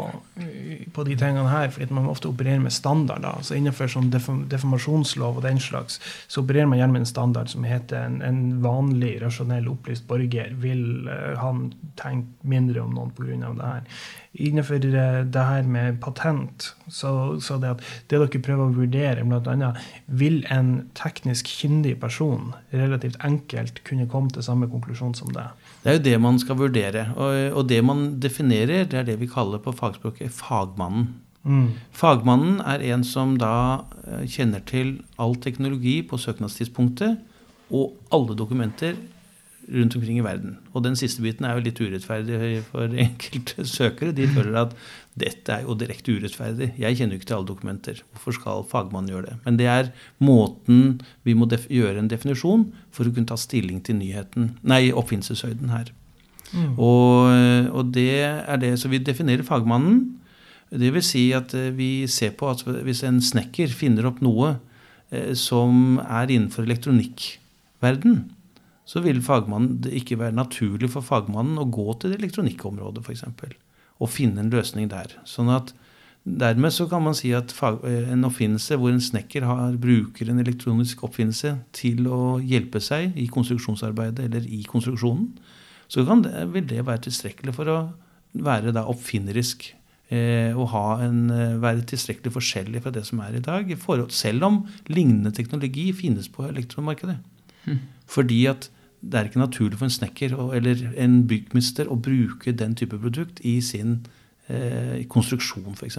[0.95, 3.41] på de tingene her, fordi man ofte opererer med standarder.
[3.41, 5.99] Altså Innenfor sånn deformasjonslov og den slags,
[6.31, 10.55] så opererer man gjerne med en standard som heter en, en vanlig, rasjonell, opplyst borger.
[10.63, 13.51] Vil uh, han tenke mindre om noen pga.
[13.59, 14.07] det her?
[14.47, 19.27] Innenfor uh, det her med patent, så, så det at det dere prøver å vurdere,
[19.27, 19.75] bl.a.
[20.07, 25.51] vil en teknisk kyndig person relativt enkelt kunne komme til samme konklusjon som det?
[25.83, 27.09] Det er jo det man skal vurdere.
[27.19, 31.13] Og, og det man definerer, det er det vi kaller på fagspråket fagmannen.
[31.45, 31.75] Mm.
[31.93, 37.19] Fagmannen er en som da eh, kjenner til all teknologi på søknadstidspunktet
[37.75, 38.97] og alle dokumenter
[39.69, 40.59] rundt omkring i verden.
[40.73, 44.15] Og den siste biten er jo litt urettferdig for enkelte søkere.
[44.17, 44.77] De føler at
[45.21, 46.73] dette er jo direkte urettferdig.
[46.81, 48.01] Jeg kjenner jo ikke til alle dokumenter.
[48.13, 49.37] Hvorfor skal fagmannen gjøre det?
[49.47, 49.91] Men det er
[50.25, 55.73] måten vi må gjøre en definisjon for å kunne ta stilling til nyheten, nei, oppfinnelseshøyden
[55.73, 55.93] her.
[56.55, 56.75] Mm.
[56.79, 58.77] Og, og, det er det.
[58.81, 60.05] Så vi definerer fagmannen.
[60.75, 64.57] Det vil si at eh, vi ser på at hvis en snekker finner opp noe
[65.11, 68.25] eh, som er innenfor elektronikkverden,
[68.85, 73.25] så vil det ikke være naturlig for fagmannen å gå til elektronikkområdet f.eks.
[73.99, 75.17] og finne en løsning der.
[75.25, 75.73] Sånn at
[76.25, 77.53] Dermed så kan man si at
[77.85, 83.13] eh, en oppfinnelse hvor en snekker har, bruker en elektronisk oppfinnelse til å hjelpe seg
[83.21, 85.27] i konstruksjonsarbeidet eller i konstruksjonen,
[85.89, 87.79] så det, vil det være tilstrekkelig for å
[88.35, 89.73] være da oppfinnerisk.
[90.13, 93.71] Eh, og en, eh, være tilstrekkelig forskjellig fra det som er i dag.
[93.79, 97.19] Forhold, selv om lignende teknologi finnes på elektromarkedet.
[97.67, 97.81] Mm.
[98.07, 98.69] Fordi at
[99.05, 103.41] det er ikke naturlig for en snekker eller en byggmester å bruke den type produkt
[103.45, 104.07] i sin
[104.49, 105.99] eh, konstruksjon, f.eks.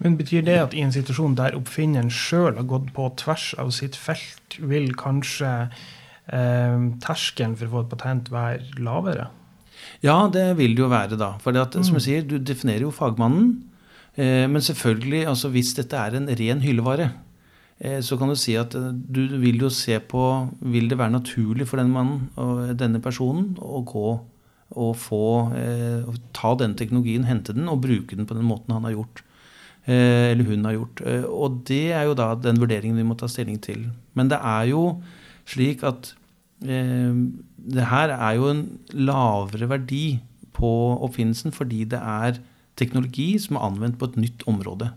[0.00, 3.72] Men Betyr det at i en situasjon der oppfinneren sjøl har gått på tvers av
[3.76, 5.70] sitt felt, vil kanskje
[6.30, 9.30] terskelen for å få et patent være lavere?
[10.04, 11.32] Ja, det vil det jo være, da.
[11.42, 12.04] For som jeg mm.
[12.04, 13.50] sier, du definerer jo fagmannen.
[14.14, 17.10] Eh, men selvfølgelig, altså hvis dette er en ren hyllevare,
[17.80, 20.24] Eh, så kan du si at eh, du vil jo se på
[20.60, 24.10] Vil det være naturlig for denne mannen og denne personen å gå
[24.70, 25.24] og få
[25.58, 29.24] eh, ta denne teknologien, hente den og bruke den på den måten han har gjort.
[29.90, 31.00] Eller hun har gjort.
[31.26, 33.88] Og det er jo da den vurderingen vi må ta stilling til.
[34.14, 34.82] Men det er jo
[35.48, 36.12] slik at
[36.60, 40.20] det her er jo en lavere verdi
[40.52, 40.68] på
[41.00, 42.40] oppfinnelsen fordi det er
[42.80, 44.90] teknologi som er anvendt på et nytt område.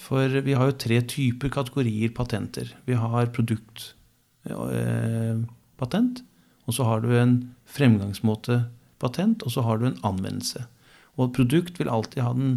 [0.00, 2.70] For vi har jo tre typer kategorier patenter.
[2.88, 6.24] Vi har produktpatent, eh,
[6.66, 7.34] og så har du en
[7.68, 10.60] fremgangsmåtepatent, og så har du en anvendelse.
[11.16, 12.52] Og et produkt vil alltid ha den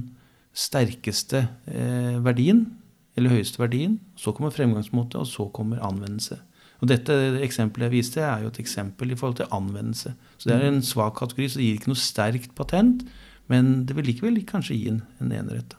[0.56, 2.78] sterkeste eh, verdien,
[3.16, 4.00] eller høyeste verdien.
[4.16, 6.40] Så kommer fremgangsmåte, og så kommer anvendelse.
[6.82, 7.14] Og dette
[7.46, 10.14] eksempelet jeg viste, er jo et eksempel i forhold til anvendelse.
[10.38, 13.06] Så det er en svak kategori, så det gir ikke noe sterkt patent,
[13.48, 15.76] men det vil likevel kanskje gi en, en enerett.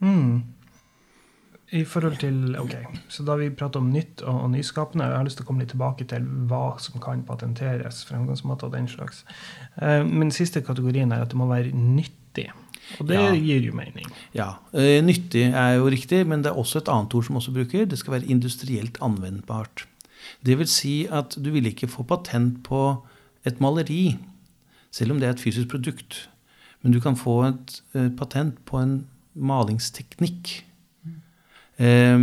[0.00, 0.44] Mm.
[1.74, 2.74] I forhold til, ok,
[3.10, 5.64] så Da vi prater om nytt og, og nyskapende, jeg har lyst til å komme
[5.64, 8.04] litt tilbake til hva som kan patenteres.
[8.06, 9.24] fremgangsmåter og den slags.
[9.82, 12.52] Eh, men siste kategorien er at det må være nyttig.
[13.00, 13.32] Og det Ja.
[13.34, 14.06] gir jo mening.
[14.32, 17.52] Ja, eh, Nyttig er jo riktig, men det er også et annet ord som også
[17.52, 17.84] bruker.
[17.84, 19.86] Det skal være industrielt anvendbart.
[20.46, 22.80] Det vil si at du vil ikke få patent på
[23.46, 24.16] et maleri,
[24.94, 26.28] selv om det er et fysisk produkt.
[26.82, 28.96] Men du kan få et eh, patent på en
[29.34, 30.62] malingsteknikk.
[31.78, 32.18] Eh,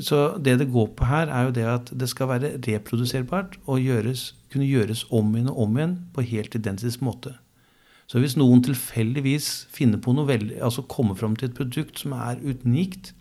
[0.00, 3.80] Så det det går på her, er jo det at det skal være reproduserbart og
[3.80, 7.36] gjøres, kunne gjøres om igjen og om igjen på helt identisk måte.
[8.06, 12.12] Så hvis noen tilfeldigvis finner på noe veldig, altså kommer fram til et produkt som
[12.12, 13.14] er unikt,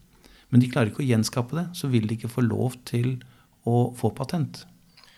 [0.49, 3.17] men de klarer ikke å gjenskape det, så vil de ikke få lov til
[3.65, 4.63] å få patent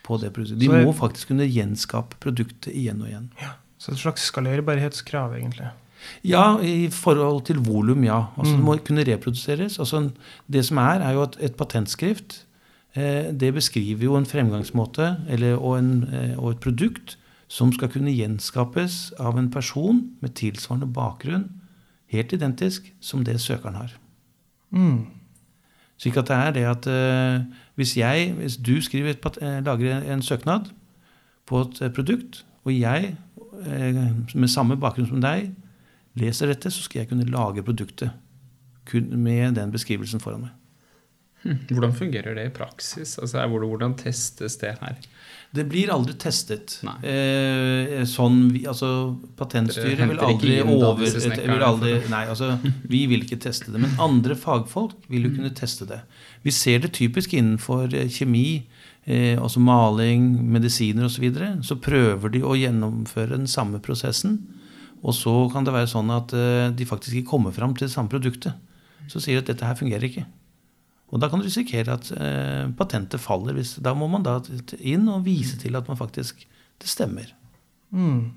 [0.08, 0.62] på det produktet.
[0.62, 3.28] De må faktisk kunne gjenskape produktet igjen og igjen.
[3.42, 5.70] Ja, Så et slags skalerbarhetskrav, egentlig.
[6.26, 8.28] Ja, i forhold til volum, ja.
[8.38, 8.58] Altså Mm.
[8.58, 9.80] Det må kunne reproduseres.
[9.80, 10.12] Altså
[10.50, 12.46] Det som er, er jo at et patentskrift
[12.96, 17.90] eh, det beskriver jo en fremgangsmåte eller, og, en, eh, og et produkt som skal
[17.90, 21.50] kunne gjenskapes av en person med tilsvarende bakgrunn,
[22.08, 23.94] helt identisk som det søkeren har.
[24.72, 25.08] Mm.
[25.98, 30.14] Slik at det er det at eh, hvis jeg, hvis du skriver et, eh, lager
[30.14, 30.70] en søknad
[31.46, 33.16] på et eh, produkt, og jeg
[34.36, 35.48] med samme bakgrunn som deg
[36.20, 38.12] leser dette, så skal jeg kunne lage produktet
[38.94, 40.57] med den beskrivelsen foran meg.
[41.70, 43.18] Hvordan fungerer det i praksis?
[43.22, 44.98] Altså, hvordan, hvordan testes det her?
[45.56, 46.76] Det blir aldri testet.
[47.08, 48.90] Eh, sånn, vi, altså,
[49.40, 51.06] Patentstyret vil aldri over...
[51.08, 52.58] Vil aldri, nei, altså,
[52.92, 53.82] vi vil ikke teste det.
[53.86, 56.02] Men andre fagfolk vil jo kunne teste det.
[56.44, 58.68] Vi ser det typisk innenfor eh, kjemi,
[59.08, 61.16] eh, altså maling, medisiner osv.
[61.16, 61.50] Så, videre.
[61.64, 64.42] så prøver de å gjennomføre den samme prosessen.
[65.06, 67.96] Og så kan det være sånn at eh, de faktisk ikke kommer fram til det
[67.96, 68.58] samme produktet.
[69.08, 70.28] Så sier de at dette her fungerer ikke.
[71.08, 73.56] Og da kan du risikere at eh, patentet faller.
[73.56, 74.41] Hvis, da må man da
[74.80, 76.43] inn og vise til at man faktisk
[76.78, 77.32] det stemmer.
[77.96, 78.34] Mm.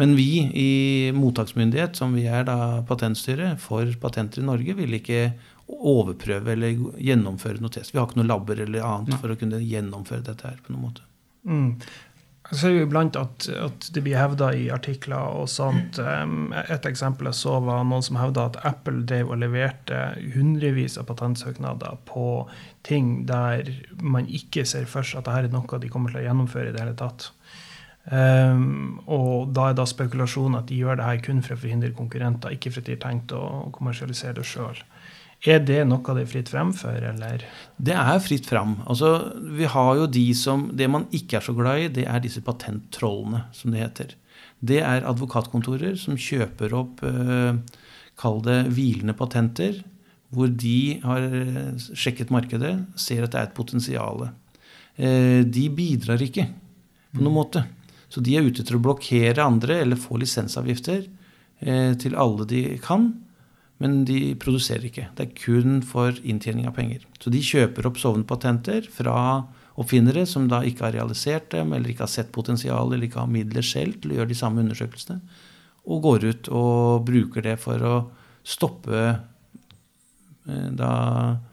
[0.00, 0.70] Men vi i
[1.12, 5.32] mottaksmyndighet, som vi er da Patentstyret for patenter i Norge, vil ikke
[5.70, 7.92] overprøve eller gjennomføre noe test.
[7.92, 9.20] Vi har ikke noen labber eller annet Nei.
[9.20, 11.04] for å kunne gjennomføre dette her på noen måte.
[11.46, 11.68] Mm.
[12.50, 16.00] Jeg ser jo iblant at, at det blir hevda i artikler og sånt.
[16.02, 20.00] Et eksempel jeg så, var noen som hevda at Apple drev og leverte
[20.34, 22.24] hundrevis av patentsøknader på
[22.86, 23.70] ting der
[24.02, 26.74] man ikke ser for seg at dette er noe de kommer til å gjennomføre i
[26.74, 27.30] det hele tatt.
[28.10, 31.92] Um, og da er da spekulasjonen at de gjør det her kun for å forhindre
[31.94, 34.80] konkurrenter, ikke fordi de har tenkt å kommersialisere det sjøl.
[35.48, 37.44] Er det noe det er fritt frem for, eller?
[37.80, 38.74] Det er fritt fram.
[38.84, 42.20] Altså, vi har jo de som Det man ikke er så glad i, det er
[42.20, 44.12] disse patenttrollene, som det heter.
[44.60, 47.56] Det er advokatkontorer som kjøper opp eh,
[48.20, 49.78] Kall det hvilende patenter,
[50.28, 54.26] hvor de har eh, sjekket markedet, ser at det er et potensial.
[55.00, 56.44] Eh, de bidrar ikke
[57.16, 57.64] på noen måte.
[58.10, 61.06] Så de er ute til å blokkere andre eller få lisensavgifter
[61.64, 63.08] eh, til alle de kan.
[63.80, 65.06] Men de produserer ikke.
[65.16, 67.06] Det er kun for inntjening av penger.
[67.22, 69.16] Så de kjøper opp sovende patenter fra
[69.80, 73.30] oppfinnere som da ikke har realisert dem, eller ikke har sett potensial, eller ikke har
[73.30, 75.20] midler selv til å gjøre de samme undersøkelsene,
[75.88, 77.94] og går ut og bruker det for å
[78.44, 80.92] stoppe eh, da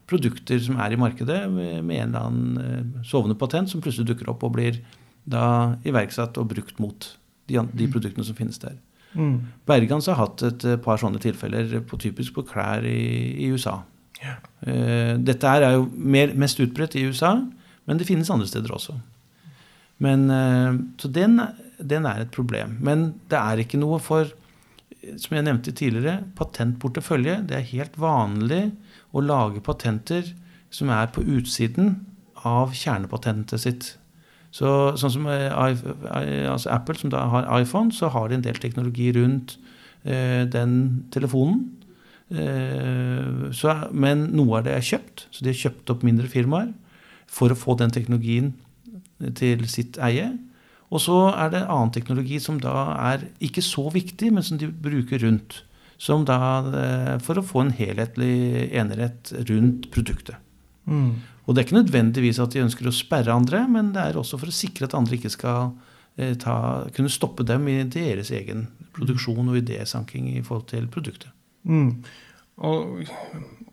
[0.07, 4.31] produkter som er i markedet med en eller annen eh, sovende patent som plutselig dukker
[4.31, 4.81] opp og blir
[5.27, 7.09] da iverksatt og brukt mot
[7.47, 8.75] de, de produktene som finnes der.
[9.13, 9.37] Mm.
[9.67, 12.99] Bergans har hatt et eh, par sånne tilfeller, på, typisk på klær i,
[13.45, 13.79] i USA.
[14.23, 17.35] Eh, Dette er jo mer, mest utbredt i USA,
[17.87, 18.97] men det finnes andre steder også.
[20.03, 21.39] Men, eh, så den,
[21.79, 22.77] den er et problem.
[22.83, 24.29] Men det er ikke noe for,
[25.17, 27.41] som jeg nevnte tidligere, patentportefølje.
[27.49, 28.67] Det er helt vanlig
[29.15, 30.33] å lage patenter
[30.73, 31.95] som er på utsiden
[32.45, 33.93] av kjernepatentet sitt.
[34.55, 38.59] Så, sånn som eh, altså Apple, som da har iPhone, så har de en del
[38.61, 39.57] teknologi rundt
[40.03, 41.65] eh, den telefonen.
[42.31, 46.71] Eh, så, men noe av det er kjøpt, så de har kjøpt opp mindre firmaer
[47.27, 48.53] for å få den teknologien
[49.37, 50.31] til sitt eie.
[50.87, 52.75] Og så er det annen teknologi som da
[53.11, 55.63] er ikke så viktig, men som de bruker rundt.
[55.97, 56.37] som da,
[56.77, 60.35] eh, for å få en helhetlig enerett rundt produktet.
[60.85, 61.15] Mm.
[61.47, 64.39] Og det er ikke nødvendigvis at de ønsker å sperre andre, men det er også
[64.41, 65.71] for å sikre at andre ikke skal
[66.19, 66.57] eh, ta,
[66.95, 71.31] kunne stoppe dem i deres egen produksjon og idésanking i forhold til produktet.
[71.63, 72.03] Mm.
[72.67, 73.07] Og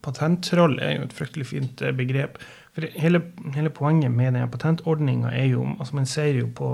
[0.05, 2.39] patentroll er jo et fryktelig fint eh, begrep.
[2.75, 6.71] For hele, hele poenget med denne patentordninga er jo altså Man ser jo på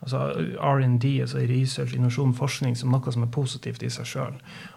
[0.00, 0.18] altså
[0.62, 4.36] R&D, altså research, innovasjon, forskning, som noe som er positivt i seg sjøl.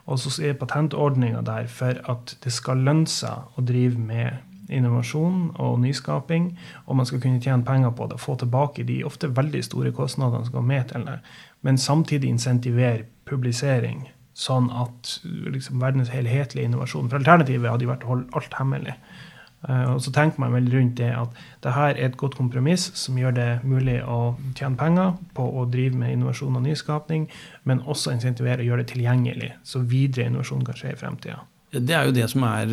[0.10, 5.52] Og så er patentordninga der for at det skal lønne seg å drive med innovasjon
[5.60, 6.52] og nyskaping,
[6.86, 9.91] og man skal kunne tjene penger på det, og få tilbake de ofte veldig store
[9.95, 11.19] kostnadene som går med til det,
[11.62, 18.06] men samtidig insentivere publisering, sånn at liksom, verdens helhetlige innovasjon For alternativet hadde jo vært
[18.08, 18.95] å holde alt hemmelig.
[19.62, 22.88] Uh, og så tenker man vel rundt det at det her er et godt kompromiss
[22.97, 27.28] som gjør det mulig å tjene penger på å drive med innovasjon og nyskapning,
[27.69, 31.43] men også insentivere å gjøre det tilgjengelig, så videre innovasjon kan skje i fremtida.
[31.71, 32.71] Det er jo det som er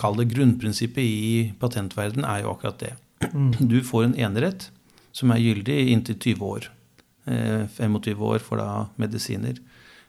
[0.00, 2.92] kall det grunnprinsippet i patentverden er jo akkurat det.
[3.32, 3.52] Mm.
[3.70, 4.68] Du får en enerett
[5.16, 6.68] som er gyldig inntil 20 år.
[7.26, 9.56] Eh, 25 år for da medisiner.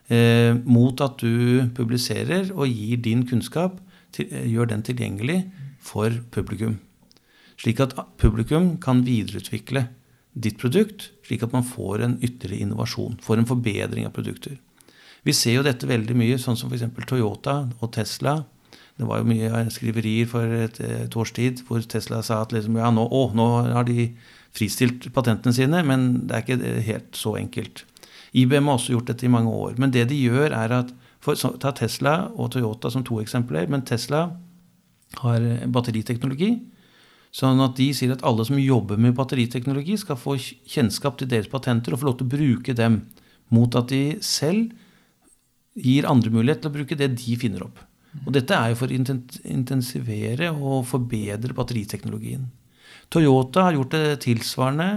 [0.08, 3.80] Eh, mot at du publiserer og gir din kunnskap,
[4.18, 5.42] gjør den tilgjengelig
[5.84, 6.78] for publikum.
[7.60, 9.88] Slik at publikum kan videreutvikle
[10.38, 13.18] ditt produkt, slik at man får en ytterligere innovasjon.
[13.22, 14.56] Får en forbedring av produkter.
[15.26, 16.86] Vi ser jo dette veldig mye, sånn som f.eks.
[17.08, 18.38] Toyota og Tesla.
[18.98, 22.78] Det var jo mye skriverier for et, et års tid hvor Tesla sa at liksom,
[22.80, 24.08] ja, nå, å, nå har de
[24.56, 27.84] fristilt patentene sine, men det er ikke helt så enkelt.
[28.36, 29.76] IBM har også gjort dette i mange år.
[29.80, 30.90] Men det de gjør, er at
[31.24, 33.68] for, så, Ta Tesla og Toyota som to eksempler.
[33.70, 34.28] Men Tesla
[35.22, 36.52] har batteriteknologi.
[37.34, 41.50] Sånn at de sier at alle som jobber med batteriteknologi, skal få kjennskap til deres
[41.52, 43.02] patenter og få lov til å bruke dem,
[43.52, 44.72] mot at de selv
[45.82, 47.80] gir andre mulighet til å bruke det de finner opp.
[48.24, 52.48] Og dette er jo for å intensivere og forbedre batteriteknologien.
[53.12, 54.90] Toyota har gjort det tilsvarende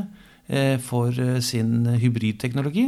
[0.84, 2.88] for sin hybridteknologi.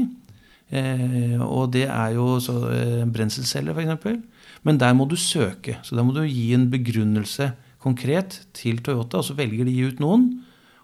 [1.43, 2.39] Og det er jo
[3.13, 4.17] brenselceller, f.eks.
[4.63, 5.77] Men der må du søke.
[5.83, 7.51] Så der må du gi en begrunnelse
[7.83, 10.29] konkret til Toyota, og så velger de ut noen.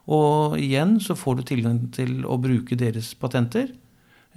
[0.09, 3.71] Og igjen så får du tilgang til å bruke deres patenter.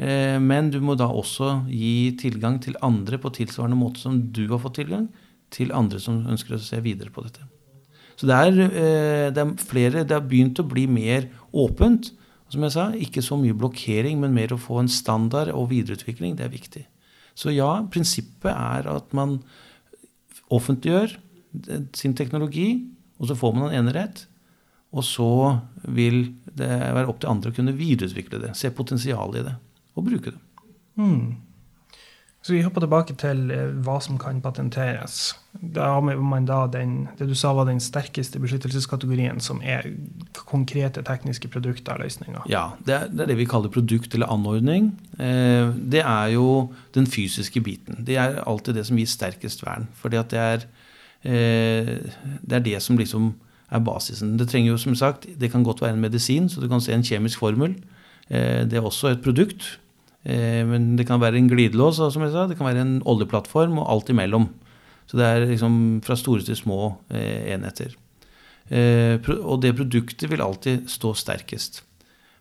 [0.03, 4.59] Men du må da også gi tilgang til andre på tilsvarende måte som du har
[4.63, 5.05] fått tilgang,
[5.53, 7.45] til andre som ønsker å se videre på dette.
[8.19, 8.57] Så det er,
[9.35, 12.11] det er flere Det har begynt å bli mer åpent.
[12.53, 16.35] Som jeg sa, ikke så mye blokkering, men mer å få en standard og videreutvikling.
[16.37, 16.83] Det er viktig.
[17.39, 19.39] Så ja, prinsippet er at man
[20.53, 21.15] offentliggjør
[21.97, 22.85] sin teknologi,
[23.17, 24.27] og så får man en enerett.
[24.93, 25.33] Og så
[25.89, 29.55] vil det være opp til andre å kunne videreutvikle det, se potensial i det
[29.95, 30.41] og bruke det.
[31.01, 31.35] Mm.
[32.43, 33.45] Så vi hopper tilbake til
[33.87, 35.37] hva som kan patenteres.
[35.53, 39.87] Da har man da den, det du sa var den sterkeste beskyttelseskategorien, som er
[40.35, 42.43] konkrete tekniske produkter og løsninger.
[42.51, 44.91] Ja, det er, det er, det vi kaller produkt eller anordning.
[45.23, 48.03] Eh, det er jo den fysiske biten.
[48.03, 49.87] Det er alltid det som gir sterkest vern.
[49.95, 50.67] fordi at det er,
[51.23, 51.95] eh,
[52.43, 53.35] det er det som liksom
[53.71, 54.35] er basisen.
[54.39, 56.93] Det trenger jo som sagt, det kan godt være en medisin, så du kan se
[56.93, 57.79] en kjemisk formel.
[58.33, 59.77] Eh, det er også et produkt.
[60.23, 63.89] Men det kan være en glidelås, som jeg sa, det kan være en oljeplattform og
[63.91, 64.45] alt imellom.
[65.11, 66.77] Så det er liksom fra store til små
[67.11, 67.97] enheter.
[68.71, 71.83] Og det produktet vil alltid stå sterkest.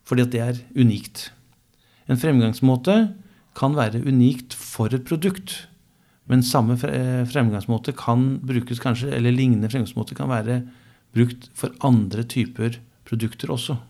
[0.06, 1.32] Fordi at det er unikt.
[2.06, 3.00] En fremgangsmåte
[3.58, 5.64] kan være unikt for et produkt.
[6.30, 10.62] Men samme fremgangsmåte kan brukes kanskje, eller lignende fremgangsmåte kan være
[11.18, 12.78] brukt for andre typer
[13.10, 13.82] produkter også.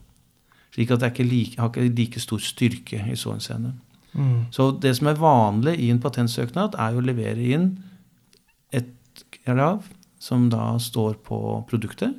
[0.72, 3.74] Slik at det ikke like, har ikke like stor styrke i så henseende.
[4.14, 4.52] Mm.
[4.52, 7.66] Så det som er vanlig i en patentsøknad, er å levere inn
[8.72, 9.88] et krav
[10.22, 12.16] som da står på produktet.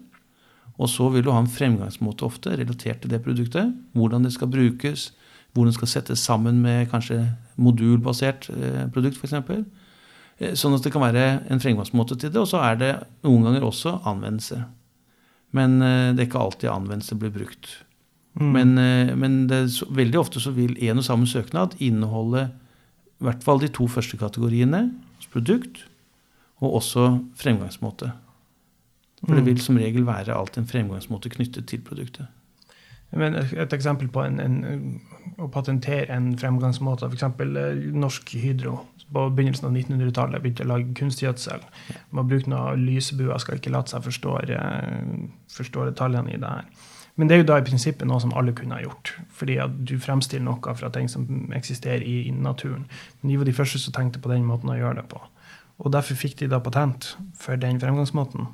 [0.80, 3.70] Og så vil du ha en fremgangsmåte ofte relatert til det produktet.
[3.96, 5.12] Hvordan det skal brukes,
[5.52, 7.22] hvordan det skal settes sammen med kanskje
[7.60, 8.48] modulbasert
[8.92, 9.36] produkt f.eks.
[10.58, 12.40] Sånn at det kan være en fremgangsmåte til det.
[12.40, 12.92] Og så er det
[13.22, 14.60] noen ganger også anvendelse.
[15.52, 17.76] Men det er ikke alltid anvendelse blir brukt.
[18.40, 18.52] Mm.
[18.52, 18.74] Men,
[19.20, 22.46] men det, veldig ofte så vil en og samme søknad inneholde
[23.20, 24.86] i hvert fall de to første kategoriene.
[25.32, 25.84] Produkt
[26.62, 27.06] og også
[27.38, 28.10] fremgangsmåte.
[29.22, 32.26] For det vil som regel være alltid en fremgangsmåte knyttet til produktet.
[33.12, 35.00] Men et eksempel på en, en,
[35.38, 37.26] å patentere en fremgangsmåte, f.eks.
[37.92, 38.78] Norsk Hydro
[39.12, 41.60] på begynnelsen av 1900-tallet begynte å lage kunstgjødsel.
[42.16, 44.38] Man bruker noen lysebuer, skal ikke la seg forstå,
[45.52, 46.88] forstå detaljene i det her.
[47.20, 49.12] Men det er jo da i prinsippet noe som alle kunne ha gjort.
[49.36, 52.86] Fordi at du fremstiller noe fra ting som eksisterer i, i naturen.
[53.20, 55.20] Men de var de første som tenkte på den måten å gjøre det på.
[55.82, 58.48] Og derfor fikk de da patent for den fremgangsmåten.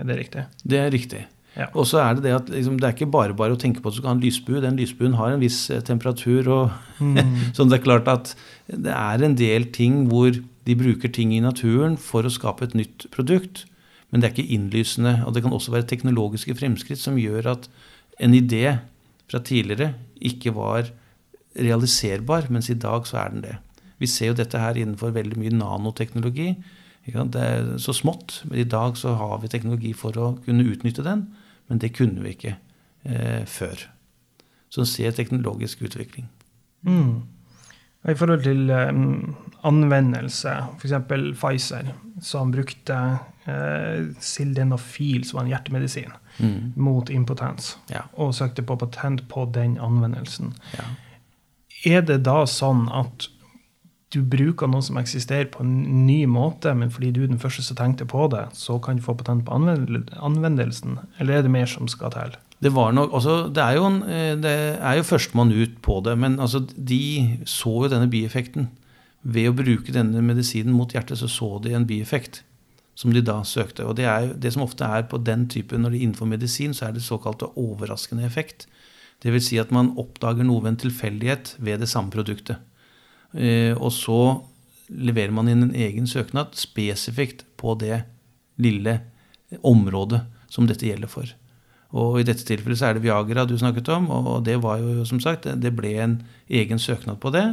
[0.00, 0.44] Er det riktig?
[0.66, 1.22] Det er riktig.
[1.54, 1.68] Ja.
[1.78, 3.88] Og så er det det at liksom, det er ikke bare bare å tenke på
[3.88, 4.62] at du skal ha en lysbue.
[4.62, 6.50] Den lysbuen har en viss eh, temperatur.
[6.50, 7.04] og
[7.54, 8.34] Så det er klart at
[8.66, 12.76] det er en del ting hvor de bruker ting i naturen for å skape et
[12.76, 13.64] nytt produkt.
[14.10, 15.20] Men det er ikke innlysende.
[15.28, 17.70] Og det kan også være teknologiske fremskritt som gjør at
[18.18, 18.78] en idé
[19.30, 19.94] fra tidligere
[20.24, 20.90] ikke var
[21.54, 23.56] realiserbar, mens i dag så er den det.
[24.02, 26.54] Vi ser jo dette her innenfor veldig mye nanoteknologi.
[27.04, 31.04] Det er så smått, men i dag så har vi teknologi for å kunne utnytte
[31.06, 31.28] den.
[31.68, 32.56] Men det kunne vi ikke
[33.04, 33.86] eh, før.
[34.72, 36.26] Så ser teknologisk utvikling.
[36.84, 37.22] Mm.
[38.04, 40.96] I forhold til um, anvendelse, f.eks.
[41.38, 42.98] Pfizer, som brukte
[43.46, 46.72] uh, sildenafil, som var en hjertemedisin, Mm.
[46.76, 48.02] mot impotens, Ja.
[48.18, 50.52] og søkte på patent på den anvendelsen.
[50.74, 50.84] Ja.
[51.86, 53.28] Er det da sånn at
[54.14, 57.62] du bruker noe som eksisterer på en ny måte, men fordi du er den første
[57.62, 59.52] som tenkte på det, så kan du få patent på
[60.22, 60.98] anvendelsen?
[61.20, 62.36] Eller er det mer som skal til?
[62.62, 66.00] Det var nok, altså, det er jo, en, eh, det er jo førstemann ut på
[66.04, 68.68] det, men altså, de så jo denne bieffekten.
[69.24, 72.42] Ved å bruke denne medisinen mot hjertet, så så de en bieffekt
[72.94, 73.86] som de da søkte.
[73.86, 76.74] Og det, er det som ofte er på den type, når det er innenfor medisin,
[76.74, 78.68] så er det såkalte overraskende effekt.
[79.24, 82.60] Vil si at man oppdager noe ved en tilfeldighet ved det samme produktet.
[83.32, 84.18] Eh, og så
[84.92, 88.02] leverer man inn en egen søknad spesifikt på det
[88.60, 88.98] lille
[89.64, 90.20] området
[90.52, 91.30] som dette gjelder for.
[91.94, 95.06] Og i dette tilfellet så er det Viagra du snakket om, og det var jo
[95.08, 96.18] som sagt, det ble en
[96.50, 97.46] egen søknad på det.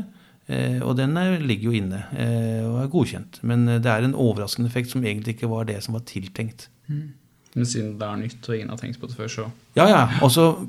[0.47, 3.41] Eh, Og den er, ligger jo inne eh, og er godkjent.
[3.47, 6.69] Men eh, det er en overraskende effekt som egentlig ikke var det som var tiltenkt.
[6.87, 10.05] Men siden det er nytt og ingen har tenkt på det før, så Ja, ja.
[10.23, 10.67] Også,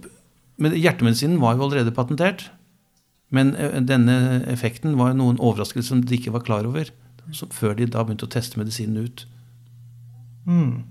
[0.58, 2.50] men hjertemedisinen var jo allerede patentert.
[3.32, 3.54] Men
[3.88, 6.90] denne effekten var jo noen overraskelser som de ikke var klar over.
[7.32, 9.22] Så, før de da begynte å teste medisinen ut.
[10.44, 10.82] Mm.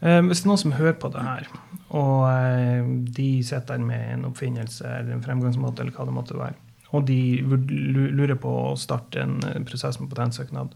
[0.00, 1.46] Hvis det er noen som hører på det her,
[1.94, 2.26] og
[3.14, 6.58] de sitter der med en oppfinnelse eller en fremgangsmåte, eller hva det måtte være,
[6.94, 10.74] og de lurer på å starte en eh, prosess med patentsøknad,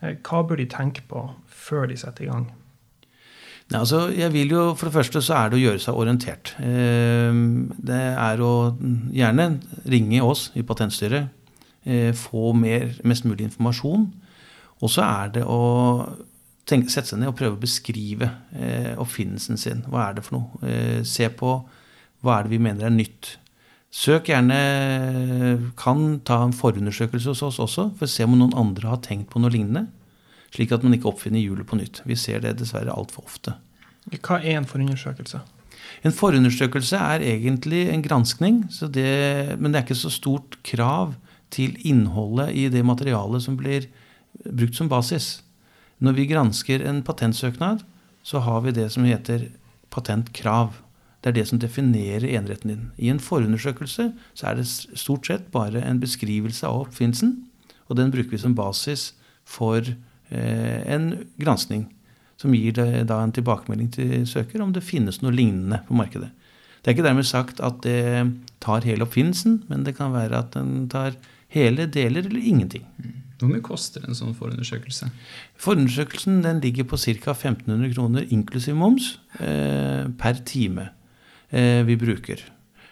[0.00, 2.48] eh, hva bør de tenke på før de setter i gang?
[3.70, 6.52] Nei, altså, jeg vil jo, For det første så er det å gjøre seg orientert.
[6.60, 7.38] Eh,
[7.80, 8.52] Det er å
[9.14, 9.48] gjerne
[9.88, 11.40] ringe oss i Patentstyret,
[12.16, 14.06] få mer, mest mulig informasjon.
[14.80, 15.58] Og så er det å
[16.64, 18.30] tenke, sette seg ned og prøve å beskrive
[18.96, 19.82] oppfinnelsen sin.
[19.92, 21.04] Hva er det for noe?
[21.04, 21.50] Se på
[22.24, 23.34] hva er det vi mener er nytt.
[23.94, 24.58] Søk gjerne
[25.78, 29.30] Kan ta en forundersøkelse hos oss også, for å se om noen andre har tenkt
[29.30, 29.86] på noe lignende.
[30.54, 32.02] Slik at man ikke oppfinner hjulet på nytt.
[32.06, 33.56] Vi ser det dessverre altfor ofte.
[34.18, 35.40] Hva er en forundersøkelse?
[36.04, 41.14] En forundersøkelse er egentlig en granskning, så det, men det er ikke så stort krav
[41.54, 43.88] til innholdet i det materialet som blir
[44.44, 45.38] brukt som basis.
[46.02, 47.84] Når vi gransker en patentsøknad,
[48.26, 49.48] så har vi det som heter
[49.94, 50.80] patentkrav.
[51.24, 52.88] Det er det som definerer eneretten din.
[53.00, 57.38] I en forundersøkelse så er det stort sett bare en beskrivelse av oppfinnelsen,
[57.88, 59.14] og den bruker vi som basis
[59.48, 61.86] for eh, en granskning
[62.36, 66.28] som gir det da en tilbakemelding til søker om det finnes noe lignende på markedet.
[66.82, 68.26] Det er ikke dermed sagt at det
[68.60, 71.16] tar hele oppfinnelsen, men det kan være at den tar
[71.54, 72.84] hele, deler eller ingenting.
[73.40, 75.08] Hvor mye koster en sånn forundersøkelse?
[75.60, 77.32] Forundersøkelsen den ligger på ca.
[77.32, 80.90] 1500 kroner inklusiv moms eh, per time
[81.54, 82.40] vi bruker.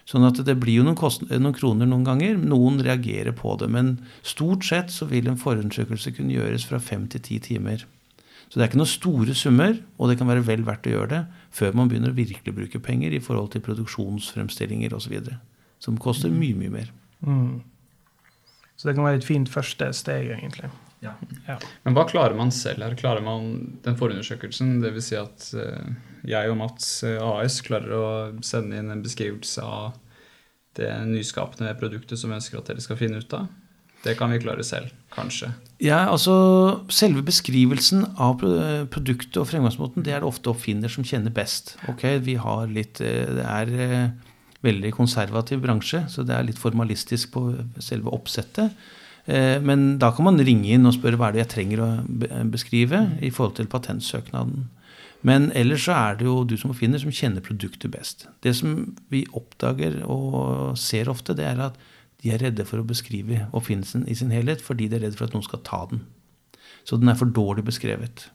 [0.08, 2.38] Sånn at det blir jo noen, kost noen kroner noen ganger.
[2.38, 3.68] Noen reagerer på det.
[3.70, 3.94] Men
[4.26, 7.86] stort sett så vil en forundersøkelse kunne gjøres fra fem til ti timer.
[8.52, 11.10] Så det er ikke noen store summer, og det kan være vel verdt å gjøre
[11.14, 11.20] det
[11.56, 15.14] før man begynner å virkelig bruke penger i forhold til produksjonsfremstillinger osv.
[15.80, 16.90] Som koster mye, mye mer.
[17.24, 17.62] Mm.
[18.76, 20.68] Så det kan være et fint første steg, egentlig.
[21.02, 21.14] Ja.
[21.46, 21.56] Ja.
[21.86, 22.98] Men hva klarer man selv her?
[22.98, 24.80] Klarer man den forundersøkelsen?
[24.84, 25.08] Dvs.
[25.08, 25.94] Si at eh,
[26.28, 28.04] jeg og Mats eh, AS klarer å
[28.46, 29.92] sende inn en beskrivelse av
[30.78, 33.48] det nyskapende produktet som vi ønsker at dere skal finne ut av?
[34.02, 35.52] Det kan vi klare selv, kanskje.
[35.84, 36.32] Ja, altså
[36.90, 41.76] Selve beskrivelsen av pro- produktet og fremgangsmåten det er det ofte oppfinner som kjenner best.
[41.92, 44.10] Ok, vi har litt, eh, Det er eh,
[44.66, 47.44] veldig konservativ bransje, så det er litt formalistisk på
[47.82, 48.70] selve oppsettet.
[49.26, 51.88] Men da kan man ringe inn og spørre hva er det jeg trenger å
[52.50, 54.64] beskrive i forhold til patentsøknaden.
[55.22, 58.26] Men ellers så er det jo du som finner, som kjenner produktet best.
[58.42, 61.78] Det som vi oppdager og ser ofte, det er at
[62.22, 65.28] de er redde for å beskrive oppfinnelsen i sin helhet fordi de er redde for
[65.28, 66.04] at noen skal ta den.
[66.86, 68.28] Så den er for dårlig beskrevet.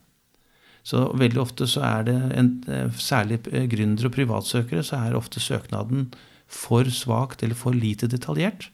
[0.88, 5.18] Så veldig ofte så er det, en, eh, særlig eh, gründere og privatsøkere, så er
[5.20, 6.14] ofte søknaden
[6.48, 8.70] for svakt eller for lite detaljert.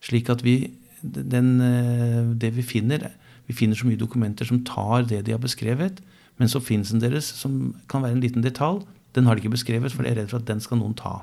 [0.00, 3.10] Slik at vi, den, eh, det vi finner
[3.50, 5.98] Vi finner så mye dokumenter som tar det de har beskrevet,
[6.40, 8.80] men så oppfinnelsen deres, som kan være en liten detalj,
[9.14, 11.20] den har de ikke beskrevet, for de er redd for at den skal noen ta.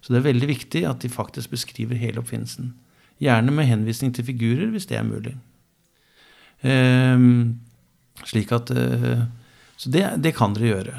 [0.00, 2.72] Så det er veldig viktig at de faktisk beskriver hele oppfinnelsen.
[3.20, 5.34] Gjerne med henvisning til figurer, hvis det er mulig.
[6.62, 7.58] Um,
[8.28, 9.24] slik at uh,
[9.80, 10.94] Så det, det, kan dere gjøre.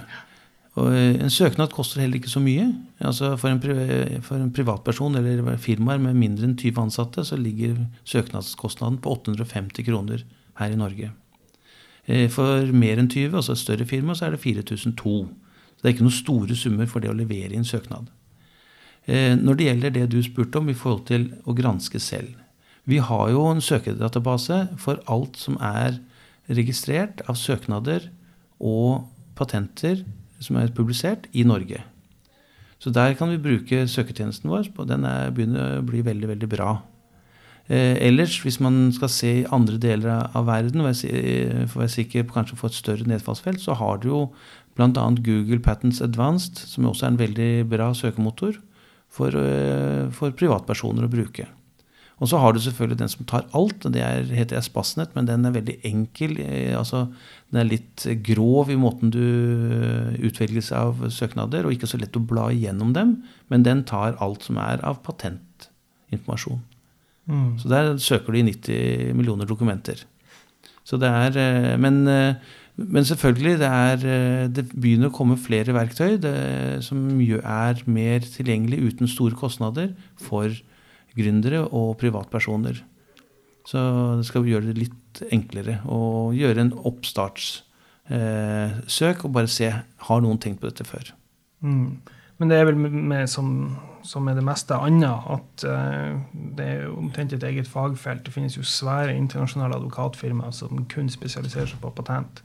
[0.82, 2.68] Og uh, En søknad koster heller ikke så mye.
[3.00, 7.78] Altså for, en, for en privatperson eller firmaer med mindre enn 20 ansatte, så ligger
[8.04, 10.26] søknadskostnaden på 850 kroner
[10.60, 11.12] her i Norge.
[12.10, 15.16] Uh, for mer enn 20, altså et større firma, så er det 4002.
[15.28, 18.10] Så det er ikke noen store summer for det å levere inn søknad.
[19.10, 22.36] Når det gjelder det du spurte om i forhold til å granske selv,
[22.86, 25.98] vi har jo en søkedatabase for alt som er
[26.50, 28.12] registrert av søknader
[28.62, 30.04] og patenter
[30.42, 31.84] som er publisert i Norge.
[32.82, 34.72] Så der kan vi bruke søketjenesten vår.
[34.90, 36.72] Den er, begynner å bli veldig, veldig bra.
[37.72, 42.26] Eh, ellers, hvis man skal se i andre deler av verden, for å være sikker
[42.28, 44.22] på kanskje få et større nedfallsfelt, så har du jo
[44.76, 45.06] bl.a.
[45.24, 48.58] Google Patents Advanced, som også er en veldig bra søkemotor
[49.08, 51.48] for, eh, for privatpersoner å bruke.
[52.22, 53.86] Og så har du selvfølgelig den som tar alt.
[53.86, 56.38] og Det er, heter Espasnet, men den er veldig enkel.
[56.44, 57.08] Eh, altså,
[57.52, 59.24] den er litt grov i måten du
[60.20, 63.24] utvelger seg av søknader, og ikke så lett å bla igjennom dem.
[63.50, 66.62] Men den tar alt som er av patentinformasjon.
[67.32, 67.52] Mm.
[67.62, 70.04] Så der søker i 90 millioner dokumenter.
[70.84, 72.04] Så det er, eh, men,
[72.76, 76.36] men selvfølgelig, det, er, det begynner å komme flere verktøy det,
[76.84, 77.08] som
[77.40, 80.52] er mer tilgjengelig uten store kostnader for
[81.18, 82.84] gründere og privatpersoner.
[83.68, 83.80] Så
[84.20, 87.62] det skal gjøre det litt enklere å gjøre en oppstartssøk
[89.22, 91.14] eh, og bare se har noen tenkt på dette før.
[91.62, 92.02] Mm.
[92.42, 93.78] Men det er vel med, som,
[94.08, 96.20] som er det meste annet, at uh,
[96.58, 98.26] det er omtrent et eget fagfelt.
[98.26, 102.44] Det finnes jo svære internasjonale advokatfirmaer som kun spesialiserer seg på patent.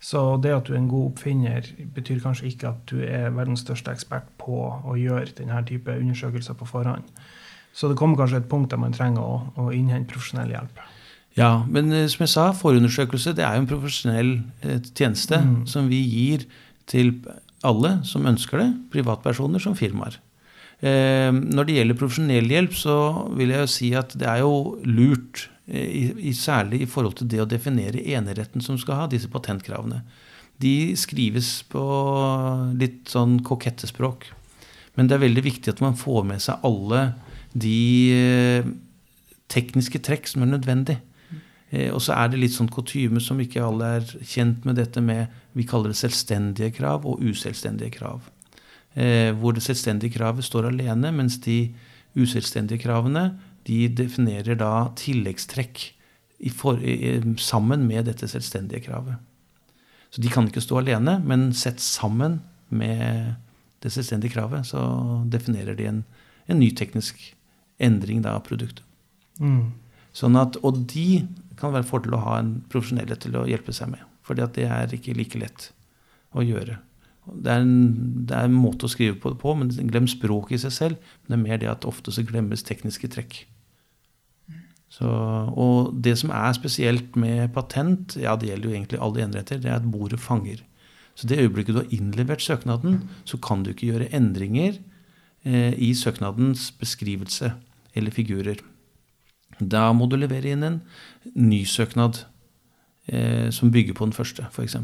[0.00, 3.64] Så det at du er en god oppfinner, betyr kanskje ikke at du er verdens
[3.66, 7.08] største ekspert på å gjøre denne type undersøkelser på forhånd.
[7.74, 10.80] Så det kommer kanskje et punkt der man trenger å, å innhente profesjonell hjelp.
[11.38, 14.32] Ja, men eh, som jeg sa, forundersøkelse det er jo en profesjonell
[14.62, 15.60] eh, tjeneste mm.
[15.70, 16.46] som vi gir
[16.90, 17.12] til
[17.66, 20.18] alle som ønsker det, privatpersoner som firmaer.
[20.78, 22.96] Eh, når det gjelder profesjonell hjelp, så
[23.34, 27.42] vil jeg jo si at det er jo lurt, eh, særlig i forhold til det
[27.42, 30.02] å definere eneretten som skal ha disse patentkravene.
[30.58, 31.82] De skrives på
[32.78, 34.30] litt sånn kokette språk.
[34.96, 37.14] Men det er veldig viktig at man får med seg alle
[37.54, 38.64] de eh,
[39.48, 41.00] tekniske trekk som er nødvendig.
[41.92, 45.28] Og så er det litt sånn kutyme som ikke alle er kjent med dette med
[45.52, 48.22] Vi kaller det selvstendige krav og uselvstendige krav.
[48.96, 51.74] Eh, hvor det selvstendige kravet står alene, mens de
[52.18, 53.30] uselvstendige kravene
[53.68, 55.82] de definerer da tilleggstrekk
[56.56, 56.80] for,
[57.42, 59.18] sammen med dette selvstendige kravet.
[60.10, 63.34] Så de kan ikke stå alene, men sett sammen med
[63.84, 64.80] det selvstendige kravet, så
[65.28, 66.00] definerer de en,
[66.48, 67.20] en ny teknisk
[67.78, 68.84] endring da, av produktet.
[69.38, 69.74] Mm.
[70.16, 71.26] Sånn at, og de
[71.58, 74.02] kan være fordel å ha en profesjonelle til å hjelpe seg med.
[74.24, 75.70] For det er ikke like lett
[76.36, 76.78] å gjøre.
[77.32, 80.58] Det er, en, det er en måte å skrive på det på, men glem språket
[80.58, 81.12] i seg selv.
[81.22, 83.42] Men det er mer det at ofte så glemmes tekniske trekk.
[84.88, 89.60] Så, og det som er spesielt med patent, ja det gjelder jo egentlig alle eneretter,
[89.60, 90.62] det er at bordet fanger.
[91.18, 94.78] Så det øyeblikket du har innlevert søknaden, så kan du ikke gjøre endringer
[95.44, 97.52] eh, i søknadens beskrivelse
[97.94, 98.62] eller figurer.
[99.58, 100.80] Da må du levere inn en
[101.34, 102.22] ny søknad
[103.10, 104.78] eh, som bygger på den første, f.eks.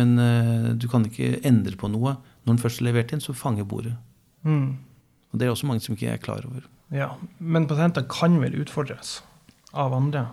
[0.00, 2.16] Men uh, du kan ikke endre på noe.
[2.42, 3.94] Når den først er levert inn, så fanger bordet.
[4.48, 4.80] Mm.
[5.30, 6.64] Og Det er også mange som ikke er klar over.
[6.90, 9.20] Ja, Men patenter kan vel utfordres
[9.72, 10.26] av andre?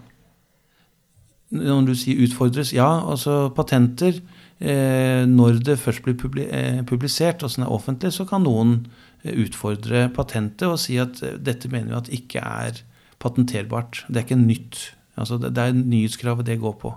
[1.53, 4.17] Når du sier utfordres Ja, altså patenter
[4.59, 6.17] eh, Når det først blir
[6.49, 8.87] eh, publisert, og sånn er offentlig, så kan noen
[9.27, 12.81] utfordre patentet og si at eh, dette mener vi at ikke er
[13.21, 14.03] patenterbart.
[14.07, 14.81] Det er ikke nytt.
[15.17, 16.93] Altså det er nyhetskravet det går på.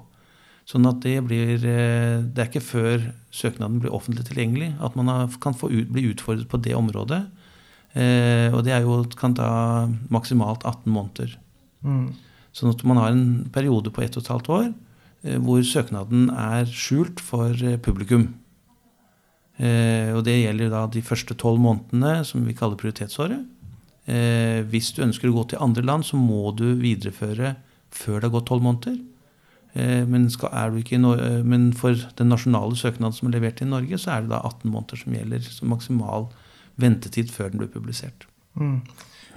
[0.70, 5.10] Sånn at det blir eh, Det er ikke før søknaden blir offentlig tilgjengelig at man
[5.42, 7.24] kan ut, bli utfordret på det området.
[7.98, 11.34] Eh, og det jo, kan ta maksimalt 18 måneder.
[11.82, 12.12] Mm.
[12.54, 17.22] Sånn at man har en periode på 1 12 år eh, hvor søknaden er skjult
[17.24, 18.28] for eh, publikum.
[19.60, 23.42] Eh, og det gjelder da de første tolv månedene, som vi kaller prioritetsåret.
[24.10, 27.56] Eh, hvis du ønsker å gå til andre land, så må du videreføre
[27.90, 29.00] før det har gått tolv måneder.
[29.74, 33.98] Eh, men, skal, i eh, men for den nasjonale søknaden som er levert i Norge,
[33.98, 36.26] så er det da 18 måneder som gjelder som maksimal
[36.76, 38.26] ventetid før den blir publisert.
[38.54, 38.80] Mm.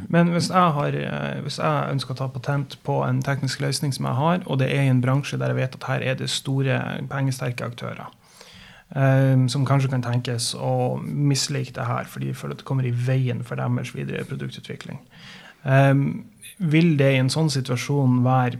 [0.10, 3.94] Men hvis jeg, har, eh, hvis jeg, ønsker å ta patent på en teknisk løsning
[3.94, 6.18] som jeg har, og det er i en bransje der jeg vet at her er
[6.18, 6.80] det store
[7.12, 8.10] pengesterke aktører,
[8.96, 12.90] um, som kanskje kan tenkes å mislike det her fordi de føler at det kommer
[12.90, 14.98] i veien for deres videre produktutvikling,
[15.64, 16.26] um,
[16.58, 18.58] vil det i en sånn situasjon være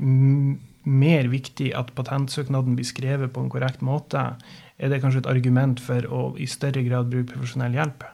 [0.84, 4.34] mer viktig at patentsøknaden blir skrevet på en korrekt måte?
[4.78, 8.06] Er det kanskje et argument for å i større grad bruke profesjonell hjelp?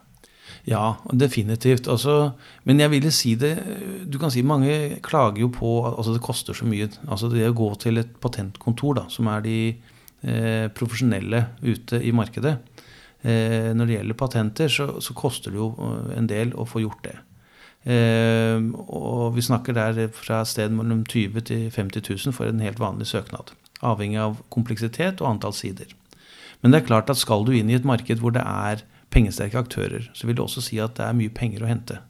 [0.68, 1.88] Ja, definitivt.
[1.88, 2.34] Altså,
[2.68, 3.54] men jeg ville si det
[4.10, 6.90] Du kan si mange klager jo på at altså det koster så mye.
[7.08, 12.12] Altså det å gå til et patentkontor, da, som er de eh, profesjonelle ute i
[12.16, 12.58] markedet
[13.24, 16.84] eh, Når det gjelder patenter, så, så, koster det jo eh, en del å få
[16.84, 17.16] gjort det.
[17.88, 18.60] Eh,
[18.92, 22.64] og vi snakker der fra et sted mellom 20 000 til 50 000 for en
[22.64, 23.54] helt vanlig søknad.
[23.86, 25.88] Avhengig av kompleksitet og antall sider.
[26.62, 29.58] Men det er klart at skal du inn i et marked hvor det er pengesterke
[29.58, 32.02] aktører, så vil det også si at det er mye penger å hente.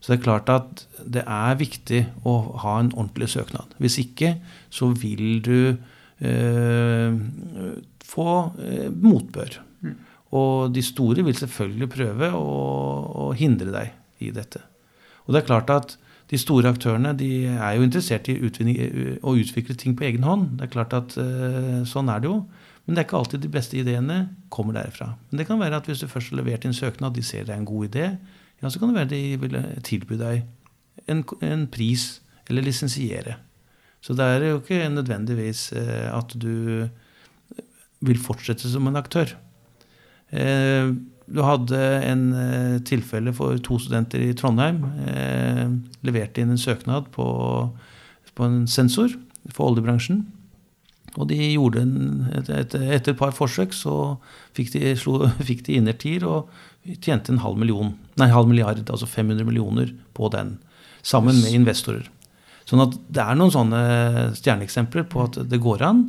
[0.00, 3.72] Så det er klart at det er viktig å ha en ordentlig søknad.
[3.82, 4.36] Hvis ikke
[4.70, 5.74] så vil du
[6.22, 7.16] eh,
[8.06, 8.28] få
[8.62, 9.58] eh, motbør.
[9.82, 9.96] Mm.
[10.38, 12.58] Og de store vil selvfølgelig prøve å,
[13.24, 14.62] å, hindre deg i dette.
[15.28, 15.98] Og det er klart at
[16.28, 18.36] de store aktørene de er jo interessert i
[19.20, 20.58] å utvikle ting på egen hånd.
[20.58, 22.42] Det er klart at eh, Sånn er det jo.
[22.84, 24.18] Men det er ikke alltid de beste ideene
[24.52, 25.10] kommer derfra.
[25.28, 27.52] Men det kan være at hvis du først har levert inn søknad, de ser det
[27.52, 28.06] er en god idé,
[28.58, 30.46] ja, så kan det være de vil tilby deg
[31.06, 32.06] en, en pris
[32.48, 33.36] eller lisensiere.
[34.00, 36.88] Så det er jo ikke nødvendigvis eh, at du
[38.08, 39.34] vil fortsette som en aktør.
[40.30, 40.92] Eh,
[41.28, 44.80] du hadde en eh, tilfelle for to studenter i Trondheim.
[46.06, 47.28] Leverte inn en søknad på,
[48.34, 49.12] på en sensor
[49.52, 50.24] for oljebransjen.
[51.18, 53.94] Og de gjorde en, et, et, etter et par forsøk så
[54.56, 56.52] fikk de, slo, fikk de innertier og
[57.02, 60.56] tjente en halv million, nei, halv milliard, altså 500 millioner på den.
[61.06, 62.06] Sammen med investorer.
[62.68, 63.82] Sånn at det er noen sånne
[64.36, 66.02] stjerneeksempler på at det går an.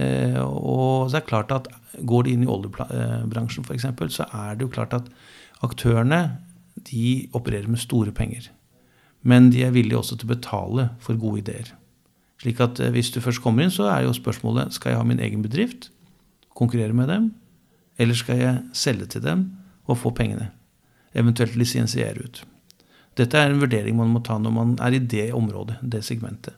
[0.00, 1.68] Eh, og det er klart at
[2.08, 5.10] går de inn i oljebransjen f.eks., så er det jo klart at
[5.62, 6.22] aktørene
[6.88, 8.48] de opererer med store penger.
[9.22, 11.74] Men de er villige også til å betale for gode ideer.
[12.42, 15.06] Slik at eh, hvis du først kommer inn, så er jo spørsmålet skal jeg ha
[15.06, 15.90] min egen bedrift,
[16.56, 17.30] konkurrere med dem,
[18.00, 19.46] eller skal jeg selge til dem
[19.86, 20.50] og få pengene?
[21.14, 22.42] Eventuelt lisensiere ut.
[23.20, 26.56] Dette er en vurdering man må ta når man er i det området, det segmentet.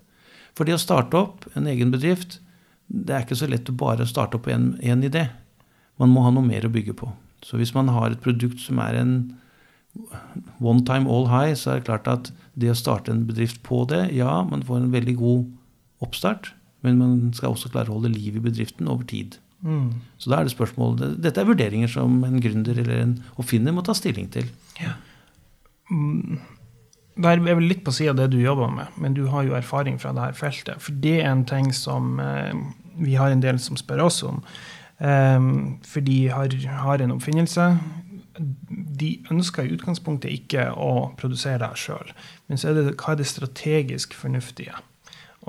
[0.54, 2.38] For det å starte opp en egen bedrift,
[2.94, 5.26] det er ikke så lett å bare starte opp en, en idé.
[6.00, 7.10] Man må ha noe mer å bygge på.
[7.44, 9.16] Så hvis man har et produkt som er en
[10.58, 13.84] one time all high, så er det klart at det å starte en bedrift på
[13.90, 15.44] det, ja, man får en veldig god
[16.04, 16.52] oppstart,
[16.86, 19.38] men man skal også klare å holde liv i bedriften over tid.
[19.64, 19.94] Mm.
[20.20, 23.84] Så da er det spørsmål Dette er vurderinger som en gründer eller en oppfinner må
[23.86, 24.50] ta stilling til.
[24.76, 24.92] Ja.
[27.14, 29.56] Det er vel litt på sida av det du jobber med, men du har jo
[29.56, 30.82] erfaring fra dette feltet.
[30.82, 32.52] For det er en ting som eh,
[32.96, 34.40] vi har en del som spør oss om.
[34.98, 37.68] Um, for de har, har, en oppfinnelse.
[39.00, 42.14] De ønsker i utgangspunktet ikke å produsere det sjøl.
[42.48, 44.74] Men så er det hva er det strategisk fornuftige?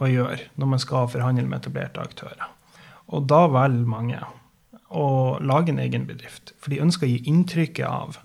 [0.01, 2.49] å gjøre når man skal forhandle med etablerte aktører.
[3.13, 4.21] Og da velger mange
[4.95, 5.07] å
[5.43, 6.53] lage en egen bedrift.
[6.59, 8.19] For de ønsker å gi inntrykket av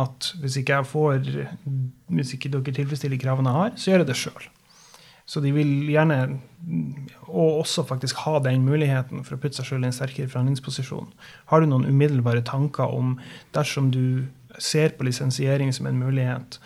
[0.00, 1.26] at hvis ikke, får,
[2.14, 4.48] hvis ikke dere tilfredsstiller kravene jeg har, så gjør jeg det sjøl.
[5.30, 6.40] Så de vil gjerne,
[7.28, 11.06] og også faktisk ha den muligheten for å putte seg sjøl i en sterkere forhandlingsposisjon.
[11.52, 13.14] Har du noen umiddelbare tanker om,
[13.54, 14.26] dersom du
[14.58, 16.58] ser på lisensiering som en mulighet,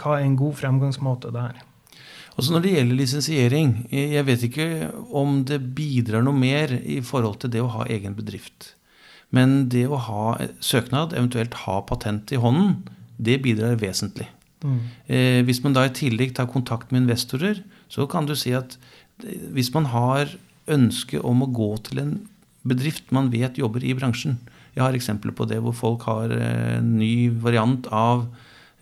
[0.00, 1.60] hva er en god fremgangsmåte der?
[2.36, 4.66] Altså Når det gjelder lisensiering, jeg vet ikke
[5.08, 8.74] om det bidrar noe mer i forhold til det å ha egen bedrift.
[9.32, 10.24] Men det å ha
[10.64, 12.78] søknad, eventuelt ha patent i hånden,
[13.16, 14.28] det bidrar vesentlig.
[14.64, 14.82] Mm.
[15.08, 17.62] Eh, hvis man da i tillegg tar kontakt med investorer,
[17.92, 18.78] så kan du si at
[19.54, 20.32] hvis man har
[20.70, 22.14] ønske om å gå til en
[22.66, 24.40] bedrift man vet jobber i bransjen
[24.74, 28.26] Jeg har eksempler på det hvor folk har en ny variant av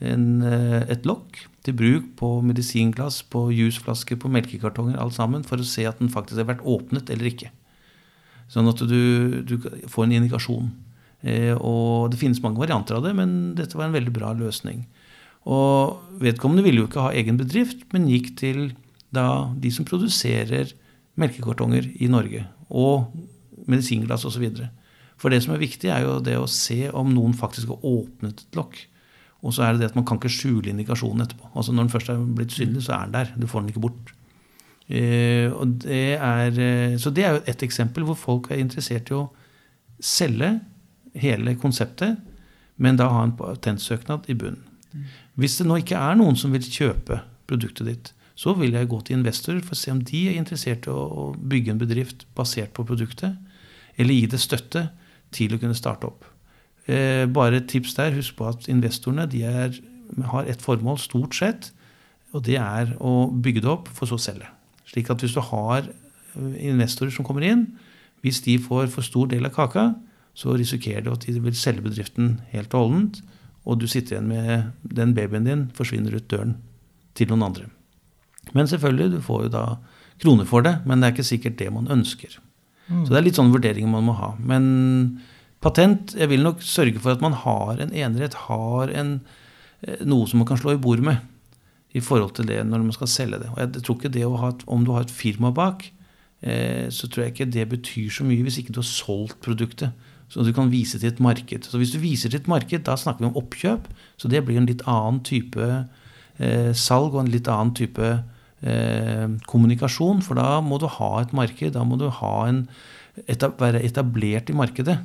[0.02, 5.62] en, eh, et lokk til bruk på medisinglass, på jusflasker, på melkekartonger, alt sammen, for
[5.62, 7.52] å se at den faktisk har vært åpnet eller ikke.
[8.52, 9.55] Sånn at du, du
[9.88, 10.72] får en indikasjon.
[11.24, 14.84] Eh, og det finnes mange varianter av det, men dette var en veldig bra løsning.
[15.48, 18.66] Og vedkommende ville jo ikke ha egen bedrift, men gikk til
[19.15, 19.29] da
[19.61, 20.73] de som produserer
[21.21, 22.43] melkekartonger i Norge,
[22.75, 23.12] og
[23.71, 24.49] medisinglass osv.
[25.21, 28.45] For det som er viktig, er jo det å se om noen faktisk har åpnet
[28.45, 28.81] et lokk.
[29.45, 31.51] Og så er det det at man kan ikke skjule indikasjonen etterpå.
[31.53, 33.33] Altså Når den først er blitt synlig, så er den der.
[33.37, 34.12] Du får den ikke bort.
[34.89, 39.09] Eh, og det er, eh, så det er jo et eksempel hvor folk er interessert
[39.12, 39.29] i å
[40.01, 40.59] selge
[41.17, 42.19] hele konseptet,
[42.77, 44.65] men da ha en patentsøknad i bunnen.
[45.35, 48.99] Hvis det nå ikke er noen som vil kjøpe produktet ditt, så vil jeg gå
[49.07, 52.74] til investorer for å se om de er interessert i å, bygge en bedrift basert
[52.74, 53.37] på produktet,
[53.97, 54.89] eller gi det støtte
[55.35, 56.26] til å kunne starte opp.
[56.91, 58.14] Eh, bare et tips der.
[58.18, 59.78] Husk på at investorene er,
[60.32, 61.70] har et formål, stort sett,
[62.35, 64.51] og det er å bygge det opp, for så å selge.
[64.91, 67.68] Slik at hvis du har eh, investorer som kommer inn,
[68.26, 69.93] hvis de får for stor del av kaka,
[70.35, 73.22] så risikerer du at de vil selge bedriften helt og holdent,
[73.64, 76.59] og du sitter igjen med den babyen din forsvinner ut døren
[77.14, 77.70] til noen andre.
[78.53, 79.64] Men selvfølgelig, du får jo da
[80.22, 82.38] kroner for det, men det er ikke sikkert det man ønsker.
[82.88, 83.05] Mm.
[83.05, 84.34] Så det er litt sånne vurderinger man må ha.
[84.38, 84.66] Men
[85.64, 89.20] patent Jeg vil nok sørge for at man har en enerett, har en,
[89.82, 91.22] eh, noe som man kan slå i bord med
[91.95, 93.51] i forhold til det når man skal selge det.
[93.55, 95.90] Og jeg tror ikke det å ha Om du har et firma bak,
[96.42, 99.92] eh, så tror jeg ikke det betyr så mye hvis ikke du har solgt produktet.
[100.28, 101.64] Så du kan vise til et marked.
[101.64, 103.86] Så hvis du viser til et marked, da snakker vi om oppkjøp.
[104.18, 105.86] Så det blir en litt annen type
[106.38, 108.24] eh, salg og en litt annen type
[109.51, 110.23] kommunikasjon.
[110.25, 111.75] For da må du ha et marked.
[111.77, 112.65] Da må du en,
[113.31, 114.99] etab være etablert i markedet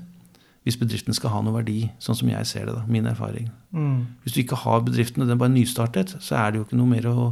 [0.68, 2.76] hvis bedriften skal ha noe verdi, sånn som jeg ser det.
[2.76, 3.48] da, Min erfaring.
[3.72, 4.20] Mm.
[4.24, 6.92] Hvis du ikke har bedriften, og den bare nystartet, så er det jo ikke noe
[6.92, 7.30] mer å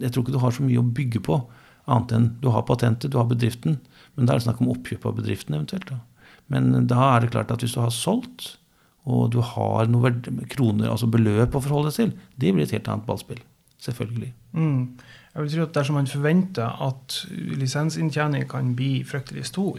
[0.00, 1.36] Jeg tror ikke du har så mye å bygge på,
[1.86, 3.76] annet enn du har patentet, du har bedriften.
[4.16, 5.92] Men da er det snakk om oppkjøp av bedriften eventuelt.
[5.92, 6.00] da.
[6.50, 8.56] Men da er det klart at hvis du har solgt,
[9.08, 12.90] og du har noen kroner, altså beløp å forholde deg til, det blir et helt
[12.90, 13.40] annet ballspill.
[13.78, 14.34] Selvfølgelig.
[14.52, 14.98] Mm.
[15.34, 19.78] Jeg vil tro at Dersom man forventer at lisensinntjening kan bli fryktelig stor,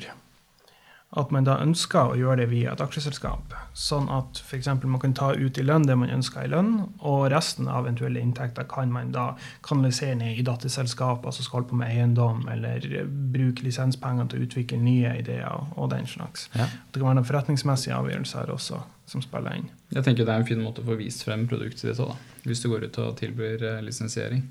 [1.18, 3.56] at man da ønsker å gjøre det via et aksjeselskap.
[3.74, 4.68] Sånn at f.eks.
[4.84, 8.22] man kan ta ut i lønn det man ønsker i lønn, og resten av eventuelle
[8.22, 9.32] inntekter kan man da
[9.66, 12.86] kanalisere ned i datterselskaper som skal holde på med eiendom, eller
[13.34, 16.46] bruke lisenspenger til å utvikle nye ideer og den slags.
[16.54, 16.70] Ja.
[16.70, 19.70] Det kan være noen forretningsmessige avgjørelser også som spiller inn.
[19.90, 22.14] Jeg tenker Det er en fin måte å få vist frem produktet ditt òg,
[22.46, 24.46] hvis du går ut og tilbyr eh, lisensiering.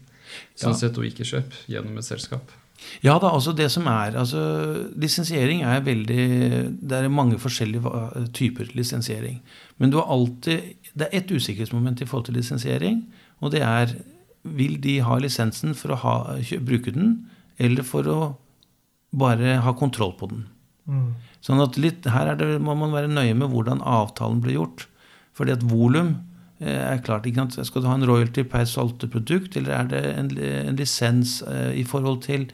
[0.58, 0.80] Sånn ja.
[0.82, 2.50] sett og ikke kjøp gjennom et selskap.
[3.02, 4.40] Ja da, altså det som er altså
[4.98, 6.26] Lisensiering er veldig
[6.78, 9.40] Det er mange forskjellige typer lisensiering.
[9.78, 13.02] Men du har alltid Det er ett usikkerhetsmoment i forhold til lisensiering,
[13.40, 13.96] og det er
[14.42, 16.14] Vil de ha lisensen for å ha,
[16.62, 17.26] bruke den,
[17.58, 18.20] eller for å
[19.10, 20.46] bare ha kontroll på den?
[20.86, 21.10] Mm.
[21.44, 24.86] Sånn at litt, Her det, må man være nøye med hvordan avtalen ble gjort.
[25.36, 26.14] Fordi at volum
[26.60, 27.58] eh, er klart, ikke sant?
[27.66, 31.74] Skal du ha en royalty per solgte produkt, eller er det en, en lisens eh,
[31.82, 32.48] i forhold til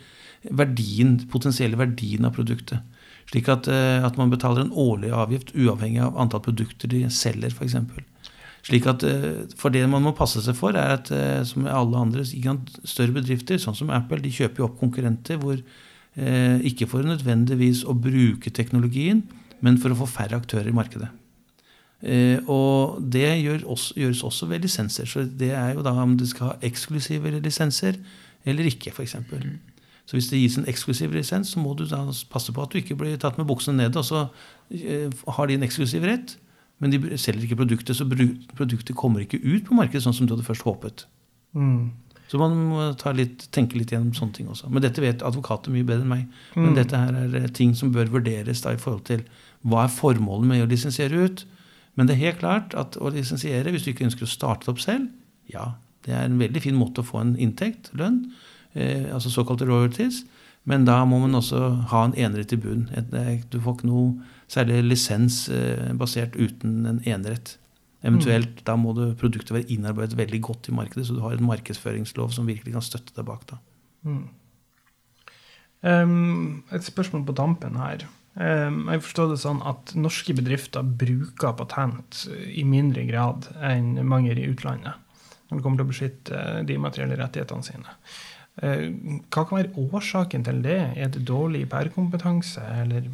[0.51, 2.83] verdien, potensielle verdien av produktet.
[3.31, 7.55] Slik at, eh, at, man betaler en årlig avgift uavhengig av antall produkter de selger,
[7.55, 7.79] f.eks.
[8.65, 11.73] Slik at, eh, for det man må passe seg for, er at eh, som med
[11.73, 15.61] alle andre større bedrifter, sånn som Apple, de kjøper jo opp konkurrenter hvor
[16.15, 19.25] ikke for nødvendigvis å bruke teknologien,
[19.67, 21.09] men for å få færre aktører i markedet.
[22.47, 25.11] Og det gjør også, gjøres også ved lisenser.
[25.11, 27.99] Så det er jo da om du skal ha eksklusive lisenser
[28.47, 29.17] eller ikke, f.eks.
[30.05, 32.81] Så hvis det gis en eksklusiv lisens, så må du da passe på at du
[32.81, 34.01] ikke blir tatt med buksene nede.
[34.01, 34.27] Og så
[34.71, 36.37] eh, har de en eksklusiv rett,
[36.83, 40.35] men de selger ikke produktet, så produktet kommer ikke ut på markedet sånn som du
[40.35, 41.07] hadde først håpet.
[41.57, 41.95] Mm.
[42.29, 42.85] Så man må
[43.17, 44.69] litt, tenke litt gjennom sånne ting også.
[44.73, 46.25] Men dette vet advokater mye bedre enn meg.
[46.57, 46.79] Men mm.
[46.81, 49.25] dette her er ting som bør vurderes da i forhold til
[49.65, 51.45] hva er formålet med å lisensiere ut.
[51.95, 54.83] Men det er helt klart at å lisensiere, hvis du ikke ønsker å starte opp
[54.83, 55.13] selv,
[55.49, 59.69] ja, det er en veldig fin måte å få en inntekt, lønn eh, altså såkalte
[59.69, 60.25] royalties.
[60.65, 61.61] Men da må man også
[61.91, 62.87] ha en enerett i bunn.
[63.53, 64.15] Du får ikke noe
[64.51, 67.59] særlig lisens eh, basert uten en enerett.
[68.05, 68.65] Eventuelt mm.
[68.69, 72.33] da må det produktet være innarbeidet veldig godt i markedet, så du har en markedsføringslov
[72.37, 73.47] som virkelig kan støtte deg bak.
[73.53, 73.61] da.
[74.09, 74.27] Mm.
[75.85, 78.07] Um, et spørsmål på dampen her.
[78.35, 84.33] Um, jeg forstår det sånn at norske bedrifter bruker patent i mindre grad enn mange
[84.33, 85.01] i utlandet
[85.45, 87.93] når det kommer til å beskytte de materielle rettighetene sine.
[88.63, 88.87] Eh,
[89.35, 90.81] hva kan være årsaken til det?
[90.95, 93.09] Er det dårlig IPR-kompetanse, eller?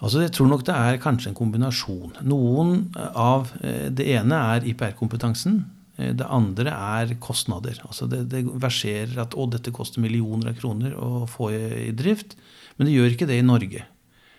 [0.00, 2.18] Altså, jeg tror nok det er kanskje en kombinasjon.
[2.26, 5.62] Noen av eh, Det ene er IPR-kompetansen.
[5.96, 7.78] Eh, det andre er kostnader.
[7.86, 12.34] Altså det, det verserer at å, dette koster millioner av kroner å få i drift.
[12.76, 13.84] Men det gjør ikke det i Norge.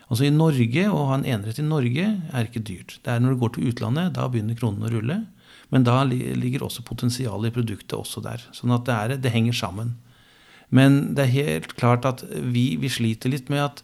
[0.05, 2.99] Altså I Norge, Å ha en enerett i Norge er ikke dyrt.
[3.01, 5.21] Det er når du går til utlandet, da begynner kronene å rulle.
[5.75, 8.43] Men da ligger også potensialet i produktet også der.
[8.55, 9.97] Sånn at det, er, det, henger sammen.
[10.71, 13.81] Men det er helt klart at vi, vi sliter litt med at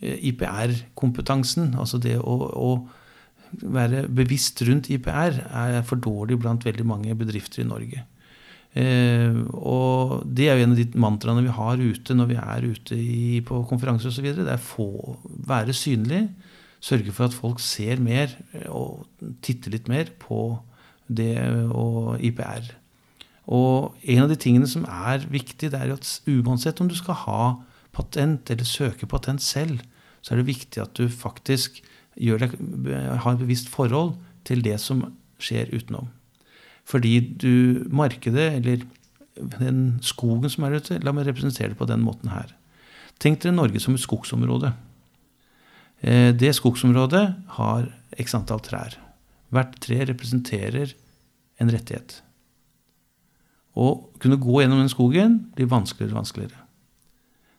[0.00, 2.70] eh, IPR-kompetansen, altså det å, å,
[3.62, 8.06] være bevisst rundt IPR, er for dårlig blant veldig mange bedrifter i Norge.
[8.76, 12.66] Eh, og det er jo en av de mantraene vi har ute når vi er
[12.66, 14.30] ute i, på konferanser osv.
[14.40, 14.88] Det er få,
[15.52, 16.24] være synlig,
[16.80, 19.04] sørge for at folk ser mer eh, og
[19.44, 20.40] titter litt mer på
[21.08, 21.36] det
[21.70, 22.72] og IPR.
[23.46, 27.20] Og en av de tingene som er viktig, det er at uansett om du skal
[27.26, 27.42] ha
[27.96, 29.80] patent eller søke patent selv,
[30.20, 31.78] så er det viktig at du faktisk
[32.18, 32.56] gjør deg,
[33.22, 35.04] har et bevisst forhold til det som
[35.42, 36.10] skjer utenom.
[36.86, 38.82] Fordi du markedet, eller
[39.58, 42.54] den skogen som er ute La meg representere det på den måten her.
[43.20, 44.72] Tenk dere Norge som et skogsområde.
[46.00, 47.26] Eh, det skogsområdet
[47.58, 48.96] har x antall trær.
[49.54, 50.94] Hvert tre representerer
[51.62, 52.20] en rettighet.
[53.76, 53.88] Å
[54.22, 56.62] kunne gå gjennom den skogen blir vanskeligere og vanskeligere.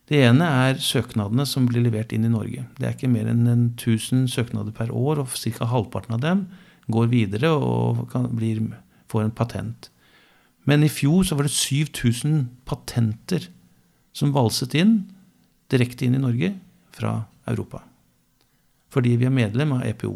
[0.07, 2.63] Det ene er søknadene som blir levert inn i Norge.
[2.79, 3.43] Det er ikke mer enn
[3.75, 5.67] 1000 søknader per år, og ca.
[5.67, 6.45] halvparten av dem
[6.87, 8.63] går videre og kan, blir
[9.11, 9.89] får en patent.
[10.67, 13.49] Men i fjor så var det 7000 patenter
[14.15, 14.97] som valset inn
[15.71, 16.53] direkte inn i Norge
[16.95, 17.83] fra Europa.
[18.91, 20.15] Fordi vi er medlem av EPO.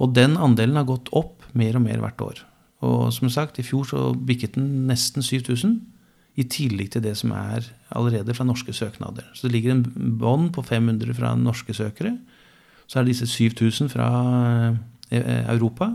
[0.00, 2.42] Og den andelen har gått opp mer og mer hvert år.
[2.86, 5.80] Og som sagt, i fjor så bikket den nesten 7000.
[6.40, 9.26] I tillegg til det som er allerede fra norske søknader.
[9.34, 9.82] Så det ligger en
[10.20, 12.14] bånd på 500 fra norske søkere.
[12.88, 14.06] Så er det disse 7000 fra
[15.10, 15.90] eh, Europa.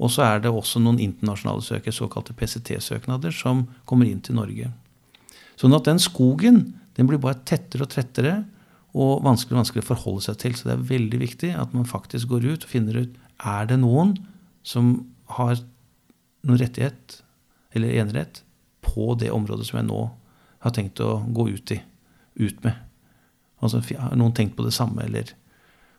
[0.00, 4.72] Og så er det også noen internasjonale søkere, såkalte PCT-søknader, som kommer inn til Norge.
[5.60, 6.64] Sånn at den skogen
[6.96, 8.40] den blir bare tettere og tettere
[8.94, 10.56] og vanskelig og vanskelig å forholde seg til.
[10.56, 13.80] Så det er veldig viktig at man faktisk går ut og finner ut er det
[13.82, 14.14] noen
[14.66, 14.96] som
[15.36, 15.58] har
[16.44, 17.20] noen rettighet
[17.74, 18.42] eller enerett
[18.84, 20.02] på det området som jeg nå
[20.64, 21.80] har tenkt å gå ut, i,
[22.40, 22.76] ut med.
[23.64, 25.32] Altså Har noen tenkt på det samme, eller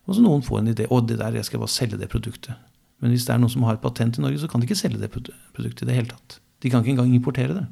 [0.06, 0.84] Og så noen får en idé.
[0.86, 2.54] Å, det der, jeg skal bare selge det produktet.
[3.02, 5.00] Men hvis det er noen som har patent i Norge, så kan de ikke selge
[5.02, 6.38] det produktet i det hele tatt.
[6.62, 7.64] De kan ikke engang importere det.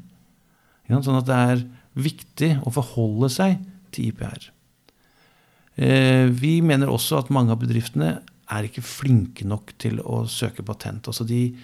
[0.91, 1.63] Sånn at det er
[1.95, 3.63] viktig å forholde seg
[3.95, 4.51] til IPR.
[5.79, 8.19] Eh, vi mener også at mange av bedriftene
[8.53, 11.09] er ikke flinke nok til å søke patent.
[11.09, 11.55] Altså de,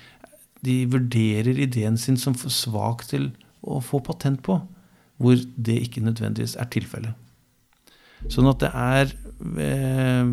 [0.64, 4.60] de vurderer ideen sin som for svak til å få patent på,
[5.20, 7.16] hvor det ikke nødvendigvis er tilfellet.
[8.28, 9.12] Sånn at det er
[9.64, 10.32] eh,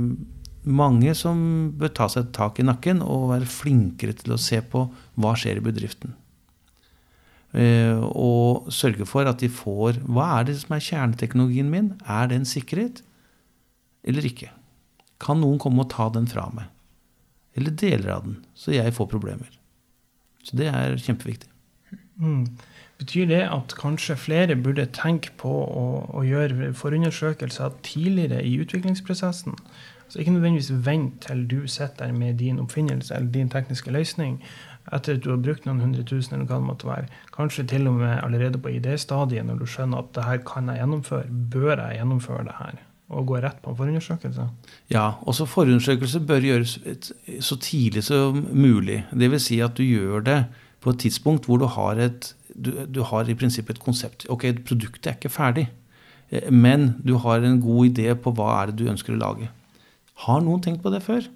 [0.67, 1.39] mange som
[1.79, 5.35] bør ta seg et tak i nakken og være flinkere til å se på hva
[5.39, 6.15] skjer i bedriften.
[7.55, 11.93] Eh, og sørge for at de får Hva er det som er kjerneteknologien min?
[12.03, 12.99] Er det en sikkerhet
[14.07, 14.51] eller ikke?
[15.23, 16.69] Kan noen komme og ta den fra meg?
[17.57, 19.49] Eller deler av den, så jeg får problemer?
[20.45, 21.49] Så det er kjempeviktig.
[22.21, 22.45] Mm.
[22.97, 25.85] Betyr det at kanskje flere burde tenke på å,
[26.17, 29.57] å gjøre forundersøkelser tidligere i utviklingsprosessen?
[30.07, 34.39] Så ikke nødvendigvis vent til du sitter med din oppfinnelse eller din tekniske løsning
[34.95, 37.09] etter at du har brukt noen hundre tusen, eller hva det måtte være.
[37.35, 40.79] Kanskje til og med allerede på idéstadiet, når du skjønner at det her kan jeg
[40.79, 41.39] gjennomføre.
[41.51, 42.77] Bør jeg gjennomføre det her?
[43.07, 44.45] Og gå rett på en forundersøkelse?
[44.91, 46.73] Ja, også forundersøkelse bør gjøres
[47.39, 49.05] så tidlig som mulig.
[49.15, 49.45] Dvs.
[49.47, 50.39] Si at du gjør det
[50.83, 54.27] på et tidspunkt hvor du har, et, du, du har i prinsippet et konsept.
[54.29, 55.69] Ok, produktet er ikke ferdig,
[56.29, 59.49] eh, men du har en god idé på hva er det du ønsker å lage.
[60.27, 61.29] Har noen tenkt på det før?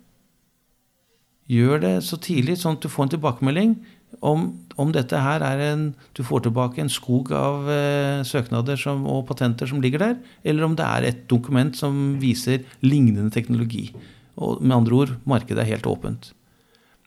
[1.52, 3.74] Gjør det så tidlig, sånn at du får en tilbakemelding
[4.20, 5.84] om, om dette her er en
[6.18, 10.68] Du får tilbake en skog av eh, søknader som, og patenter som ligger der, eller
[10.68, 13.90] om det er et dokument som viser lignende teknologi.
[14.36, 16.34] Og med andre ord, markedet er helt åpent.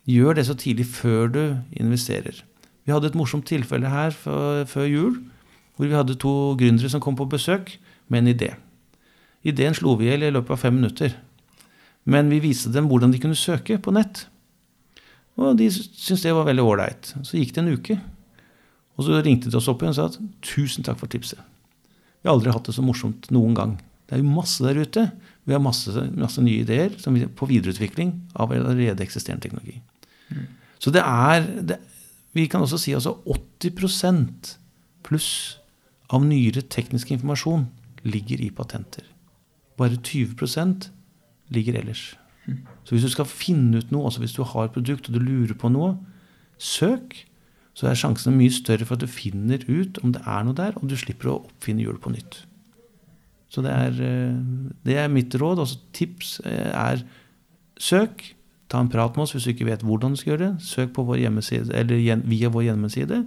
[0.09, 1.43] Gjør det så tidlig før du
[1.73, 2.43] investerer.
[2.85, 5.15] Vi hadde et morsomt tilfelle her for, før jul,
[5.77, 7.77] hvor vi hadde to gründere som kom på besøk
[8.09, 8.51] med en idé.
[9.45, 11.17] Ideen slo vi i hjel i løpet av fem minutter.
[12.05, 14.27] Men vi viste dem hvordan de kunne søke på nett.
[15.41, 17.15] Og de syntes det var veldig ålreit.
[17.27, 17.97] Så gikk det en uke.
[18.95, 21.41] Og så ringte de oss opp igjen og sa at tusen takk for tipset.
[22.23, 23.73] Vi har aldri hatt det så morsomt noen gang.
[24.07, 25.09] Det er jo masse der ute.
[25.45, 29.81] Vi har masse, masse nye ideer vi, på videreutvikling av allerede eksisterende teknologi.
[30.31, 30.47] Mm.
[30.79, 31.81] Så det er det,
[32.35, 34.57] Vi kan også si altså 80%
[35.07, 35.59] pluss
[36.11, 37.69] av nyere teknisk informasjon
[38.03, 39.05] ligger i patenter.
[39.79, 40.89] Bare 20%
[41.55, 42.17] ligger ellers.
[42.85, 45.23] Så hvis du skal finne ut noe, også hvis du har et produkt og du
[45.23, 45.95] lurer på noe,
[46.61, 47.25] søk.
[47.75, 50.77] Så er sjansene mye større for at du finner ut om det er noe der,
[50.79, 52.45] og du slipper å oppfinne hjulet på nytt.
[53.51, 54.37] Så det er, eh,
[54.87, 55.63] det er mitt råd.
[55.63, 57.03] Altså tips eh, er
[57.81, 58.23] søk.
[58.71, 60.67] Ta en prat med oss hvis du ikke vet hvordan du skal gjøre det.
[60.67, 63.25] Søk på vår eller via vår hjemmeside.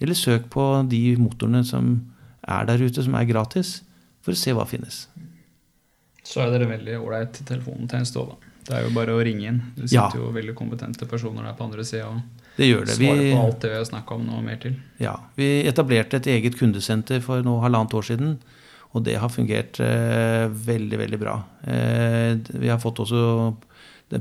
[0.00, 1.96] Eller søk på de motorene som
[2.46, 3.82] er der ute, som er gratis,
[4.22, 5.06] for å se hva finnes
[6.30, 7.62] så er dere veldig ålreit til
[7.96, 8.36] en Ståle.
[8.70, 9.60] Det er jo bare å ringe inn.
[9.74, 10.06] Det Ja.
[10.08, 12.20] sitter jo veldig kompetente personer der på andre sida og
[12.56, 12.96] Det gjør det.
[12.96, 14.76] svarer Vi, på alt det vi har snakka om nå og mer til.
[15.00, 18.38] ja, vi etablerte et eget kundesenter for nå halvannet år siden.
[18.94, 21.36] Og det har fungert eh, veldig, veldig bra.
[21.66, 23.54] Eh, vi har fått også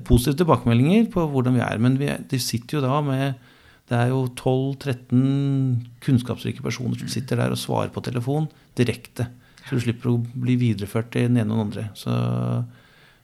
[0.05, 1.77] positive tilbakemeldinger på hvordan vi er.
[1.81, 3.35] Men vi, de sitter jo da med
[3.89, 8.47] Det er jo 12-13 kunnskapsrike personer som sitter der og svarer på telefon
[8.77, 9.25] direkte.
[9.67, 11.89] Så du slipper å bli videreført til den ene og den andre.
[11.97, 12.13] Så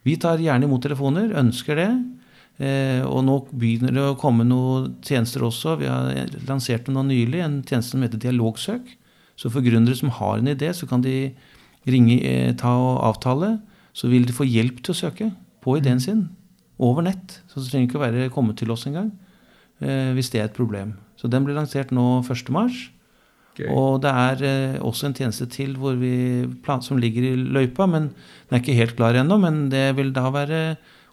[0.06, 1.90] vi tar gjerne imot telefoner, ønsker det.
[2.62, 5.76] Eh, og nå begynner det å komme noen tjenester også.
[5.82, 6.14] Vi har
[6.48, 8.94] lansert noe nylig, en tjeneste som heter Dialogsøk.
[9.36, 11.34] Så for gründere som har en idé, så kan de
[11.90, 13.60] ringe, eh, ta og avtale.
[13.94, 16.30] Så vil de få hjelp til å søke på ideen sin
[16.80, 17.42] over nett.
[17.48, 19.12] Så det trenger ikke å være komme til oss engang
[19.82, 20.96] eh, hvis det er et problem.
[21.18, 22.95] Så den ble lansert nå 1.
[23.56, 23.70] Gøy.
[23.72, 27.88] Og det er eh, også en tjeneste til hvor vi plan, som ligger i løypa,
[27.88, 29.38] men den er ikke helt klar ennå.
[29.40, 30.62] Men det vil da være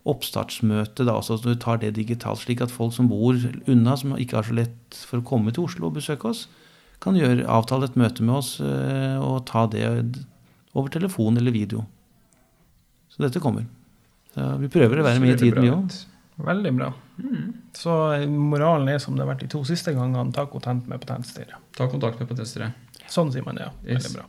[0.08, 3.38] oppstartsmøte, da, altså at du tar det digitalt, slik at folk som bor
[3.70, 6.48] unna, som ikke har så lett for å komme til Oslo og besøke oss,
[7.02, 9.86] kan gjøre, avtale et møte med oss eh, og ta det
[10.74, 11.84] over telefon eller video.
[13.12, 13.66] Så dette kommer.
[14.34, 16.02] Så vi prøver å være med i tiden, vi òg.
[16.36, 16.92] Veldig bra.
[17.76, 21.02] Så eh, moralen er som det har vært de to siste gangene, ta kontakt med
[21.02, 21.58] patentstyret.
[21.76, 22.72] Ta kontakt med patentstyret.
[23.12, 23.74] Sånn sier man det, ja.
[23.84, 24.06] Yes.
[24.06, 24.28] Veldig bra.